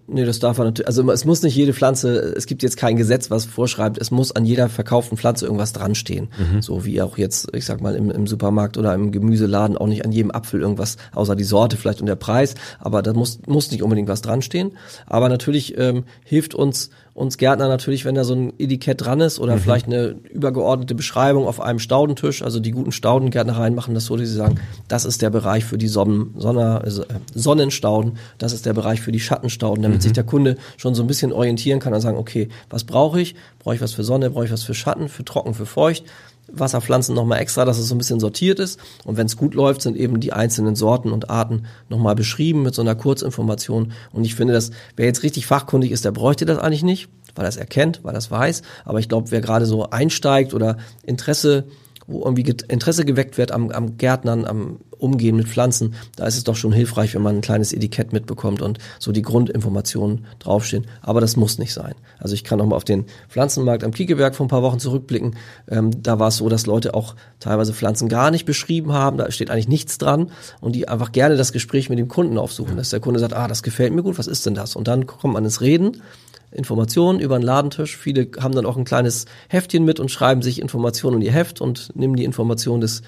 Nee, 0.07 0.25
das 0.25 0.39
darf 0.39 0.59
man 0.59 0.69
natürlich, 0.69 0.87
also 0.87 1.11
es 1.11 1.25
muss 1.25 1.43
nicht 1.43 1.57
jede 1.57 1.73
Pflanze, 1.73 2.35
es 2.37 2.47
gibt 2.47 2.63
jetzt 2.63 2.77
kein 2.77 2.97
Gesetz, 2.97 3.31
was 3.31 3.47
vorschreibt, 3.47 3.99
es 3.99 4.11
muss 4.11 4.33
an 4.33 4.45
jeder 4.45 4.69
verkauften 4.69 5.19
Pflanze 5.19 5.47
irgendwas 5.47 5.73
dran 5.73 5.95
stehen. 5.95 6.29
So 6.61 6.85
wie 6.85 7.03
auch 7.03 7.19
jetzt, 7.19 7.49
ich 7.55 7.65
sag 7.65 7.81
mal, 7.81 7.95
im, 7.95 8.11
im 8.11 8.27
Supermarkt 8.27 8.77
oder 8.77 8.95
im 8.95 9.13
Gemüseladen 9.13 9.77
auch 9.77 9.87
nicht 9.87 10.05
an 10.05 10.13
jedem 10.13 10.31
Apfel 10.31 10.61
irgendwas, 10.61 10.97
außer 11.15 11.37
die 11.37 11.45
Sorte 11.45 11.77
vielleicht 11.77 12.01
und 12.01 12.07
der 12.07 12.17
Preis, 12.17 12.55
aber 12.79 13.03
da 13.03 13.13
muss, 13.13 13.41
muss 13.47 13.71
nicht 13.71 13.83
unbedingt 13.83 14.09
was 14.09 14.23
dran 14.23 14.43
stehen. 14.43 14.73
Aber 15.07 15.29
natürlich 15.29 15.77
ähm, 15.79 16.05
hilft 16.25 16.55
uns, 16.55 16.91
uns 17.19 17.37
Gärtner 17.37 17.69
natürlich, 17.69 18.05
wenn 18.05 18.15
da 18.15 18.23
so 18.23 18.35
ein 18.35 18.53
Etikett 18.59 19.01
dran 19.01 19.21
ist 19.21 19.41
oder 19.41 19.59
vielleicht 19.59 19.87
eine 19.87 20.15
übergeordnete 20.31 20.95
Beschreibung 20.95 21.47
auf 21.47 21.61
einem 21.61 21.81
Staudentisch. 21.81 22.43
Also 22.43 22.61
die 22.61 22.71
guten 22.71 22.93
Staudengärtnereien 22.93 23.75
machen 23.75 23.95
das 23.95 24.07
so, 24.07 24.17
dass 24.17 24.29
sie 24.29 24.35
sagen, 24.35 24.61
das 24.87 25.05
ist 25.05 25.21
der 25.21 25.31
Bereich 25.31 25.65
für 25.65 25.79
die 25.79 25.89
Sonnen, 25.89 26.35
Sonne, 26.39 26.81
also, 26.81 27.03
äh, 27.03 27.07
Sonnenstauden, 27.35 28.19
das 28.39 28.53
ist 28.53 28.67
der 28.67 28.73
Bereich 28.73 29.01
für 29.01 29.13
die 29.13 29.21
Schattenstauden, 29.21 29.83
damit 29.83 30.01
sich 30.03 30.13
der 30.13 30.25
Kunde 30.25 30.57
schon 30.77 30.95
so 30.95 31.03
ein 31.03 31.09
bisschen 31.09 31.33
orientieren 31.33 31.81
kann 31.81 31.93
und 31.93 32.01
sagen, 32.01 32.19
okay, 32.19 32.49
was 32.71 32.85
brauche 32.85 33.21
ich? 33.21 33.35
Brauche 33.59 33.75
ich 33.75 33.81
was 33.81 33.93
für 33.93 34.05
Sonne? 34.05 34.31
Brauche 34.31 34.45
ich 34.45 34.53
was 34.53 34.63
für 34.63 34.75
Schatten? 34.75 35.09
Für 35.09 35.25
Trocken? 35.25 35.55
Für 35.55 35.67
Feucht? 35.67 36.05
Wasserpflanzen 36.51 37.15
nochmal 37.15 37.41
extra, 37.41 37.65
dass 37.65 37.79
es 37.79 37.89
so 37.89 37.95
ein 37.95 37.99
bisschen 37.99 38.21
sortiert 38.21 38.59
ist. 38.59 38.81
Und 39.05 39.17
wenn 39.17 39.27
es 39.27 39.37
gut 39.37 39.55
läuft, 39.55 39.83
sind 39.83 39.97
eben 39.97 40.21
die 40.21 40.33
einzelnen 40.33 40.77
Sorten 40.77 41.13
und 41.13 41.31
Arten 41.31 41.67
nochmal 41.89 42.15
beschrieben 42.15 42.63
mit 42.63 42.75
so 42.75 42.83
einer 42.83 42.95
Kurzinformation. 42.95 43.93
Und 44.13 44.25
ich 44.25 44.35
finde, 44.35 44.55
dass 44.55 44.71
wer 44.97 45.07
jetzt 45.07 45.23
richtig 45.23 45.47
fachkundig 45.47 45.93
ist, 45.93 46.05
der 46.05 46.13
bräuchte 46.13 46.47
das 46.47 46.59
eigentlich 46.59 46.83
nicht, 46.83 47.09
weil 47.35 47.45
er 47.45 47.51
es 47.51 47.57
erkennt, 47.57 48.01
weil 48.03 48.15
er 48.15 48.19
es 48.19 48.31
weiß. 48.31 48.63
Aber 48.85 48.99
ich 48.99 49.09
glaube, 49.09 49.31
wer 49.31 49.41
gerade 49.41 49.67
so 49.67 49.91
einsteigt 49.91 50.55
oder 50.55 50.79
Interesse 51.05 51.65
wo 52.09 52.25
irgendwie 52.25 52.42
Interesse 52.68 53.05
geweckt 53.05 53.37
wird 53.38 53.53
am, 53.53 53.71
am 53.71 53.99
Gärtnern, 53.99 54.47
am 54.47 54.79
Umgehen 54.99 55.37
mit 55.37 55.47
Pflanzen, 55.47 55.94
da 56.16 56.27
ist 56.27 56.37
es 56.37 56.44
doch 56.44 56.57
schon 56.57 56.73
hilfreich, 56.73 57.14
wenn 57.14 57.23
man 57.23 57.37
ein 57.37 57.40
kleines 57.42 57.73
Etikett 57.73 58.12
mitbekommt 58.12 58.62
und 58.62 58.79
so 58.99 59.12
die 59.12 59.23
Grundinformationen 59.23 60.27
draufstehen. 60.40 60.87
Aber 61.03 61.21
das 61.21 61.37
muss 61.37 61.59
nicht 61.59 61.73
sein. 61.73 61.94
Also 62.18 62.35
ich 62.35 62.42
kann 62.42 62.59
noch 62.59 62.66
mal 62.66 62.75
auf 62.75 62.85
den 62.85 63.05
Pflanzenmarkt 63.29 63.85
am 63.85 63.92
Kiekeberg 63.92 64.35
vor 64.35 64.47
ein 64.47 64.49
paar 64.49 64.62
Wochen 64.62 64.81
zurückblicken. 64.81 65.37
Ähm, 65.68 66.03
da 66.03 66.18
war 66.18 66.29
es 66.29 66.38
so, 66.38 66.49
dass 66.49 66.66
Leute 66.66 66.94
auch 66.94 67.14
teilweise 67.40 67.75
Pflanzen 67.75 68.09
gar 68.09 68.31
nicht 68.31 68.47
beschrieben 68.47 68.92
haben. 68.92 69.18
Da 69.18 69.31
steht 69.31 69.51
eigentlich 69.51 69.68
nichts 69.68 69.99
dran 69.99 70.33
und 70.61 70.75
die 70.75 70.88
einfach 70.88 71.12
gerne 71.12 71.37
das 71.37 71.53
Gespräch 71.53 71.90
mit 71.90 71.99
dem 71.99 72.09
Kunden 72.09 72.38
aufsuchen. 72.38 72.77
Dass 72.77 72.90
der 72.90 73.01
Kunde 73.01 73.21
sagt, 73.21 73.35
ah, 73.35 73.47
das 73.49 73.62
gefällt 73.62 73.92
mir 73.92 74.03
gut, 74.03 74.18
was 74.18 74.27
ist 74.27 74.47
denn 74.47 74.55
das? 74.55 74.75
Und 74.75 74.88
dann 74.88 75.07
kommt 75.07 75.35
man 75.35 75.44
ins 75.44 75.61
Reden. 75.61 76.03
Informationen 76.51 77.21
über 77.21 77.39
den 77.39 77.43
Ladentisch. 77.43 77.97
Viele 77.97 78.29
haben 78.41 78.55
dann 78.55 78.67
auch 78.67 78.77
ein 78.77 78.85
kleines 78.85 79.27
Heftchen 79.49 79.85
mit 79.85 80.01
und 80.01 80.11
schreiben 80.11 80.43
sich 80.43 80.61
Informationen 80.61 81.21
in 81.21 81.27
ihr 81.27 81.33
Heft 81.33 81.61
und 81.61 81.95
nehmen 81.95 82.17
die 82.17 82.25
Informationen 82.25 82.81
des 82.81 83.03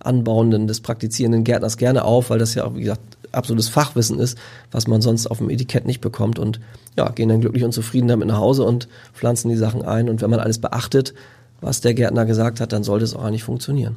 anbauenden, 0.00 0.66
des 0.66 0.80
praktizierenden 0.80 1.44
Gärtners 1.44 1.76
gerne 1.76 2.04
auf, 2.04 2.30
weil 2.30 2.38
das 2.38 2.54
ja 2.54 2.74
wie 2.76 2.82
gesagt, 2.82 3.00
absolutes 3.32 3.68
Fachwissen 3.68 4.18
ist, 4.18 4.38
was 4.70 4.86
man 4.86 5.00
sonst 5.00 5.26
auf 5.26 5.38
dem 5.38 5.50
Etikett 5.50 5.86
nicht 5.86 6.00
bekommt 6.00 6.38
und 6.38 6.60
ja, 6.96 7.08
gehen 7.10 7.28
dann 7.28 7.40
glücklich 7.40 7.64
und 7.64 7.72
zufrieden 7.72 8.08
damit 8.08 8.28
nach 8.28 8.38
Hause 8.38 8.64
und 8.64 8.88
pflanzen 9.12 9.48
die 9.48 9.56
Sachen 9.56 9.82
ein 9.82 10.08
und 10.08 10.22
wenn 10.22 10.30
man 10.30 10.40
alles 10.40 10.58
beachtet, 10.58 11.14
was 11.60 11.80
der 11.80 11.94
Gärtner 11.94 12.26
gesagt 12.26 12.60
hat, 12.60 12.72
dann 12.72 12.84
sollte 12.84 13.04
es 13.04 13.14
auch 13.14 13.24
eigentlich 13.24 13.44
funktionieren. 13.44 13.96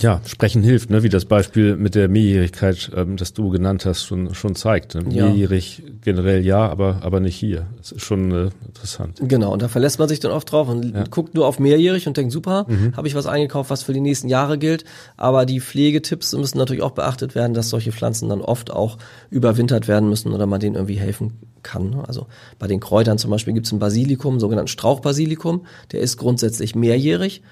Ja, 0.00 0.20
sprechen 0.26 0.62
hilft, 0.62 0.90
ne? 0.90 1.02
wie 1.04 1.08
das 1.08 1.26
Beispiel 1.26 1.76
mit 1.76 1.94
der 1.94 2.08
Mehrjährigkeit, 2.08 2.90
ähm, 2.96 3.16
das 3.16 3.34
du 3.34 3.50
genannt 3.50 3.86
hast, 3.86 4.02
schon, 4.04 4.34
schon 4.34 4.56
zeigt. 4.56 4.94
Ne? 4.96 5.02
Ja. 5.10 5.26
Mehrjährig 5.26 5.82
generell 6.02 6.44
ja, 6.44 6.68
aber, 6.68 6.98
aber 7.02 7.20
nicht 7.20 7.36
hier. 7.36 7.66
Das 7.78 7.92
ist 7.92 8.02
schon 8.02 8.30
äh, 8.32 8.50
interessant. 8.66 9.18
Genau, 9.20 9.52
und 9.52 9.62
da 9.62 9.68
verlässt 9.68 9.98
man 10.00 10.08
sich 10.08 10.18
dann 10.18 10.32
oft 10.32 10.50
drauf 10.50 10.68
und 10.68 10.92
Ja. 10.94 11.04
guckt 11.08 11.34
nur 11.34 11.46
auf 11.46 11.60
mehrjährig 11.60 12.08
und 12.08 12.16
denkt, 12.16 12.32
super, 12.32 12.66
habe 12.96 13.06
ich 13.06 13.14
was 13.14 13.26
eingekauft, 13.26 13.70
was 13.70 13.82
für 13.84 13.92
die 13.92 14.00
nächsten 14.00 14.28
Jahre 14.28 14.58
gilt. 14.58 14.84
Aber 15.16 15.46
die 15.46 15.60
Pflegetipps 15.60 16.32
müssen 16.32 16.58
natürlich 16.58 16.82
auch 16.82 16.90
beachtet 16.92 17.34
werden, 17.36 17.54
dass 17.54 17.70
solche 17.70 17.92
Pflanzen 17.92 18.28
dann 18.28 18.40
oft 18.40 18.70
auch 18.72 18.98
überwintert 19.30 19.86
werden 19.88 20.08
müssen 20.08 20.32
oder 20.32 20.46
man 20.46 20.58
denen 20.58 20.74
irgendwie 20.74 20.98
helfen 20.98 21.34
kann. 21.62 21.90
ne? 21.90 22.02
Also 22.08 22.26
bei 22.58 22.66
den 22.66 22.80
Kräutern 22.80 23.18
zum 23.18 23.30
Beispiel 23.30 23.54
gibt 23.54 23.66
es 23.66 23.72
ein 23.72 23.78
Basilikum, 23.78 24.40
sogenannten 24.40 24.68
Strauchbasilikum, 24.68 25.64
der 25.92 26.00
ist 26.00 26.16
grundsätzlich 26.16 26.74
mehrjährig. 26.74 27.42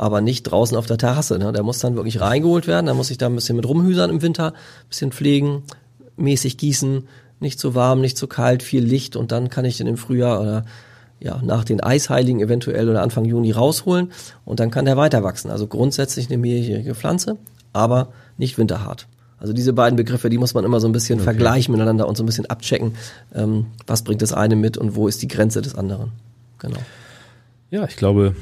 Aber 0.00 0.22
nicht 0.22 0.44
draußen 0.44 0.78
auf 0.78 0.86
der 0.86 0.96
Terrasse. 0.96 1.38
Ne? 1.38 1.52
Der 1.52 1.62
muss 1.62 1.78
dann 1.78 1.94
wirklich 1.94 2.22
reingeholt 2.22 2.66
werden. 2.66 2.86
Da 2.86 2.94
muss 2.94 3.10
ich 3.10 3.18
da 3.18 3.26
ein 3.26 3.34
bisschen 3.34 3.56
mit 3.56 3.68
rumhüsern 3.68 4.08
im 4.08 4.22
Winter, 4.22 4.54
ein 4.54 4.88
bisschen 4.88 5.12
pflegen, 5.12 5.62
mäßig 6.16 6.56
gießen, 6.56 7.06
nicht 7.38 7.60
zu 7.60 7.74
warm, 7.74 8.00
nicht 8.00 8.16
zu 8.16 8.26
kalt, 8.26 8.62
viel 8.62 8.82
Licht 8.82 9.14
und 9.14 9.30
dann 9.30 9.50
kann 9.50 9.66
ich 9.66 9.76
den 9.76 9.86
im 9.86 9.98
Frühjahr 9.98 10.40
oder 10.40 10.64
ja, 11.18 11.38
nach 11.42 11.64
den 11.64 11.82
Eisheiligen 11.82 12.40
eventuell 12.40 12.88
oder 12.88 13.02
Anfang 13.02 13.26
Juni 13.26 13.50
rausholen 13.50 14.10
und 14.46 14.58
dann 14.58 14.70
kann 14.70 14.86
der 14.86 14.96
weiter 14.96 15.22
wachsen. 15.22 15.50
Also 15.50 15.66
grundsätzlich 15.66 16.28
eine 16.28 16.38
mehrjährige 16.38 16.94
Pflanze, 16.94 17.36
aber 17.74 18.08
nicht 18.38 18.56
winterhart. 18.56 19.06
Also 19.38 19.52
diese 19.52 19.74
beiden 19.74 19.96
Begriffe, 19.96 20.30
die 20.30 20.38
muss 20.38 20.54
man 20.54 20.64
immer 20.64 20.80
so 20.80 20.88
ein 20.88 20.92
bisschen 20.92 21.20
vergleichen 21.20 21.72
miteinander 21.72 22.08
und 22.08 22.16
so 22.16 22.22
ein 22.22 22.26
bisschen 22.26 22.46
abchecken, 22.46 22.94
ähm, 23.34 23.66
was 23.86 24.02
bringt 24.02 24.22
das 24.22 24.32
eine 24.32 24.56
mit 24.56 24.78
und 24.78 24.96
wo 24.96 25.08
ist 25.08 25.20
die 25.20 25.28
Grenze 25.28 25.60
des 25.60 25.74
anderen. 25.74 26.12
Genau. 26.58 26.80
Ja, 27.70 27.84
ich 27.84 27.96
glaube, 27.96 28.34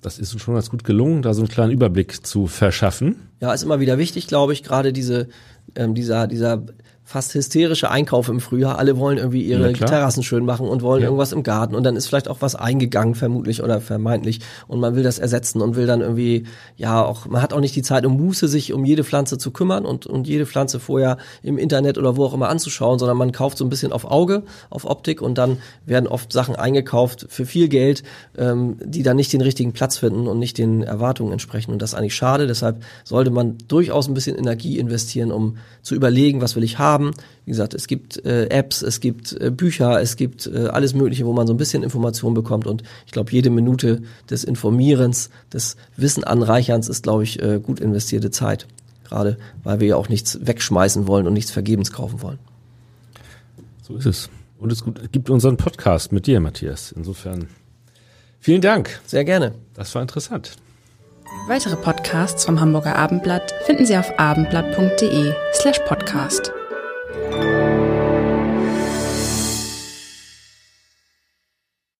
das 0.00 0.18
ist 0.18 0.38
schon 0.40 0.54
ganz 0.54 0.70
gut 0.70 0.84
gelungen, 0.84 1.22
da 1.22 1.34
so 1.34 1.42
einen 1.42 1.48
kleinen 1.48 1.72
Überblick 1.72 2.24
zu 2.26 2.46
verschaffen. 2.46 3.28
Ja, 3.40 3.52
ist 3.52 3.62
immer 3.62 3.80
wieder 3.80 3.98
wichtig, 3.98 4.26
glaube 4.26 4.52
ich, 4.52 4.62
gerade 4.62 4.92
diese, 4.92 5.28
ähm, 5.74 5.94
dieser, 5.94 6.26
dieser 6.26 6.64
fast 7.08 7.32
hysterische 7.32 7.90
Einkauf 7.90 8.28
im 8.28 8.38
Frühjahr. 8.38 8.78
Alle 8.78 8.98
wollen 8.98 9.16
irgendwie 9.16 9.40
ihre 9.42 9.72
klar. 9.72 9.88
Terrassen 9.88 10.22
schön 10.22 10.44
machen 10.44 10.68
und 10.68 10.82
wollen 10.82 11.00
Ja. 11.00 11.06
irgendwas 11.06 11.32
im 11.32 11.42
Garten 11.42 11.74
und 11.74 11.82
dann 11.84 11.96
ist 11.96 12.06
vielleicht 12.06 12.28
auch 12.28 12.36
was 12.40 12.54
eingegangen, 12.54 13.14
vermutlich 13.14 13.62
oder 13.62 13.80
vermeintlich 13.80 14.40
und 14.66 14.78
man 14.78 14.94
will 14.94 15.02
das 15.02 15.18
ersetzen 15.18 15.62
und 15.62 15.74
will 15.74 15.86
dann 15.86 16.02
irgendwie, 16.02 16.44
ja, 16.76 17.02
auch, 17.02 17.24
man 17.24 17.40
hat 17.40 17.54
auch 17.54 17.60
nicht 17.60 17.74
die 17.74 17.80
Zeit 17.80 18.04
und 18.04 18.20
Muße, 18.20 18.46
sich 18.46 18.74
um 18.74 18.84
jede 18.84 19.04
Pflanze 19.04 19.38
zu 19.38 19.52
kümmern 19.52 19.86
und, 19.86 20.04
und 20.04 20.28
jede 20.28 20.44
Pflanze 20.44 20.80
vorher 20.80 21.16
im 21.42 21.56
Internet 21.56 21.96
oder 21.96 22.18
wo 22.18 22.26
auch 22.26 22.34
immer 22.34 22.50
anzuschauen, 22.50 22.98
sondern 22.98 23.16
man 23.16 23.32
kauft 23.32 23.56
so 23.56 23.64
ein 23.64 23.70
bisschen 23.70 23.90
auf 23.90 24.04
Auge, 24.04 24.42
auf 24.68 24.84
Optik 24.84 25.22
und 25.22 25.38
dann 25.38 25.56
werden 25.86 26.08
oft 26.08 26.30
Sachen 26.30 26.56
eingekauft 26.56 27.24
für 27.30 27.46
viel 27.46 27.68
Geld, 27.68 28.02
ähm, 28.36 28.76
die 28.84 29.02
dann 29.02 29.16
nicht 29.16 29.32
den 29.32 29.40
richtigen 29.40 29.72
Platz 29.72 29.96
finden 29.96 30.28
und 30.28 30.38
nicht 30.38 30.58
den 30.58 30.82
Erwartungen 30.82 31.32
entsprechen. 31.32 31.72
Und 31.72 31.80
das 31.80 31.92
ist 31.94 31.98
eigentlich 31.98 32.16
schade. 32.16 32.46
Deshalb 32.46 32.82
sollte 33.04 33.30
man 33.30 33.56
durchaus 33.66 34.08
ein 34.08 34.14
bisschen 34.14 34.36
Energie 34.36 34.78
investieren, 34.78 35.32
um 35.32 35.56
zu 35.80 35.94
überlegen, 35.94 36.42
was 36.42 36.54
will 36.54 36.64
ich 36.64 36.78
haben. 36.78 36.97
Wie 37.44 37.50
gesagt, 37.50 37.74
es 37.74 37.86
gibt 37.86 38.24
äh, 38.24 38.46
Apps, 38.46 38.82
es 38.82 39.00
gibt 39.00 39.32
äh, 39.40 39.50
Bücher, 39.50 40.00
es 40.00 40.16
gibt 40.16 40.46
äh, 40.46 40.66
alles 40.66 40.94
Mögliche, 40.94 41.26
wo 41.26 41.32
man 41.32 41.46
so 41.46 41.54
ein 41.54 41.56
bisschen 41.56 41.82
Information 41.82 42.34
bekommt. 42.34 42.66
Und 42.66 42.82
ich 43.06 43.12
glaube, 43.12 43.32
jede 43.32 43.50
Minute 43.50 44.02
des 44.28 44.44
Informierens, 44.44 45.30
des 45.52 45.76
Wissenanreicherns 45.96 46.88
ist, 46.88 47.02
glaube 47.02 47.24
ich, 47.24 47.42
äh, 47.42 47.60
gut 47.60 47.80
investierte 47.80 48.30
Zeit. 48.30 48.66
Gerade 49.04 49.38
weil 49.64 49.80
wir 49.80 49.88
ja 49.88 49.96
auch 49.96 50.08
nichts 50.08 50.38
wegschmeißen 50.42 51.06
wollen 51.06 51.26
und 51.26 51.32
nichts 51.32 51.50
vergebens 51.50 51.92
kaufen 51.92 52.20
wollen. 52.20 52.38
So 53.82 53.96
ist 53.96 54.06
es. 54.06 54.30
Und 54.58 54.72
es 54.72 54.84
gibt 55.12 55.30
unseren 55.30 55.56
Podcast 55.56 56.12
mit 56.12 56.26
dir, 56.26 56.40
Matthias. 56.40 56.92
Insofern 56.92 57.48
vielen 58.40 58.60
Dank. 58.60 59.00
Sehr 59.06 59.24
gerne. 59.24 59.54
Das 59.74 59.94
war 59.94 60.02
interessant. 60.02 60.56
Weitere 61.46 61.76
Podcasts 61.76 62.44
vom 62.44 62.60
Hamburger 62.60 62.96
Abendblatt 62.96 63.52
finden 63.64 63.86
Sie 63.86 63.96
auf 63.96 64.18
abendblatt.de 64.18 65.32
slash 65.54 65.78
podcast. 65.86 66.52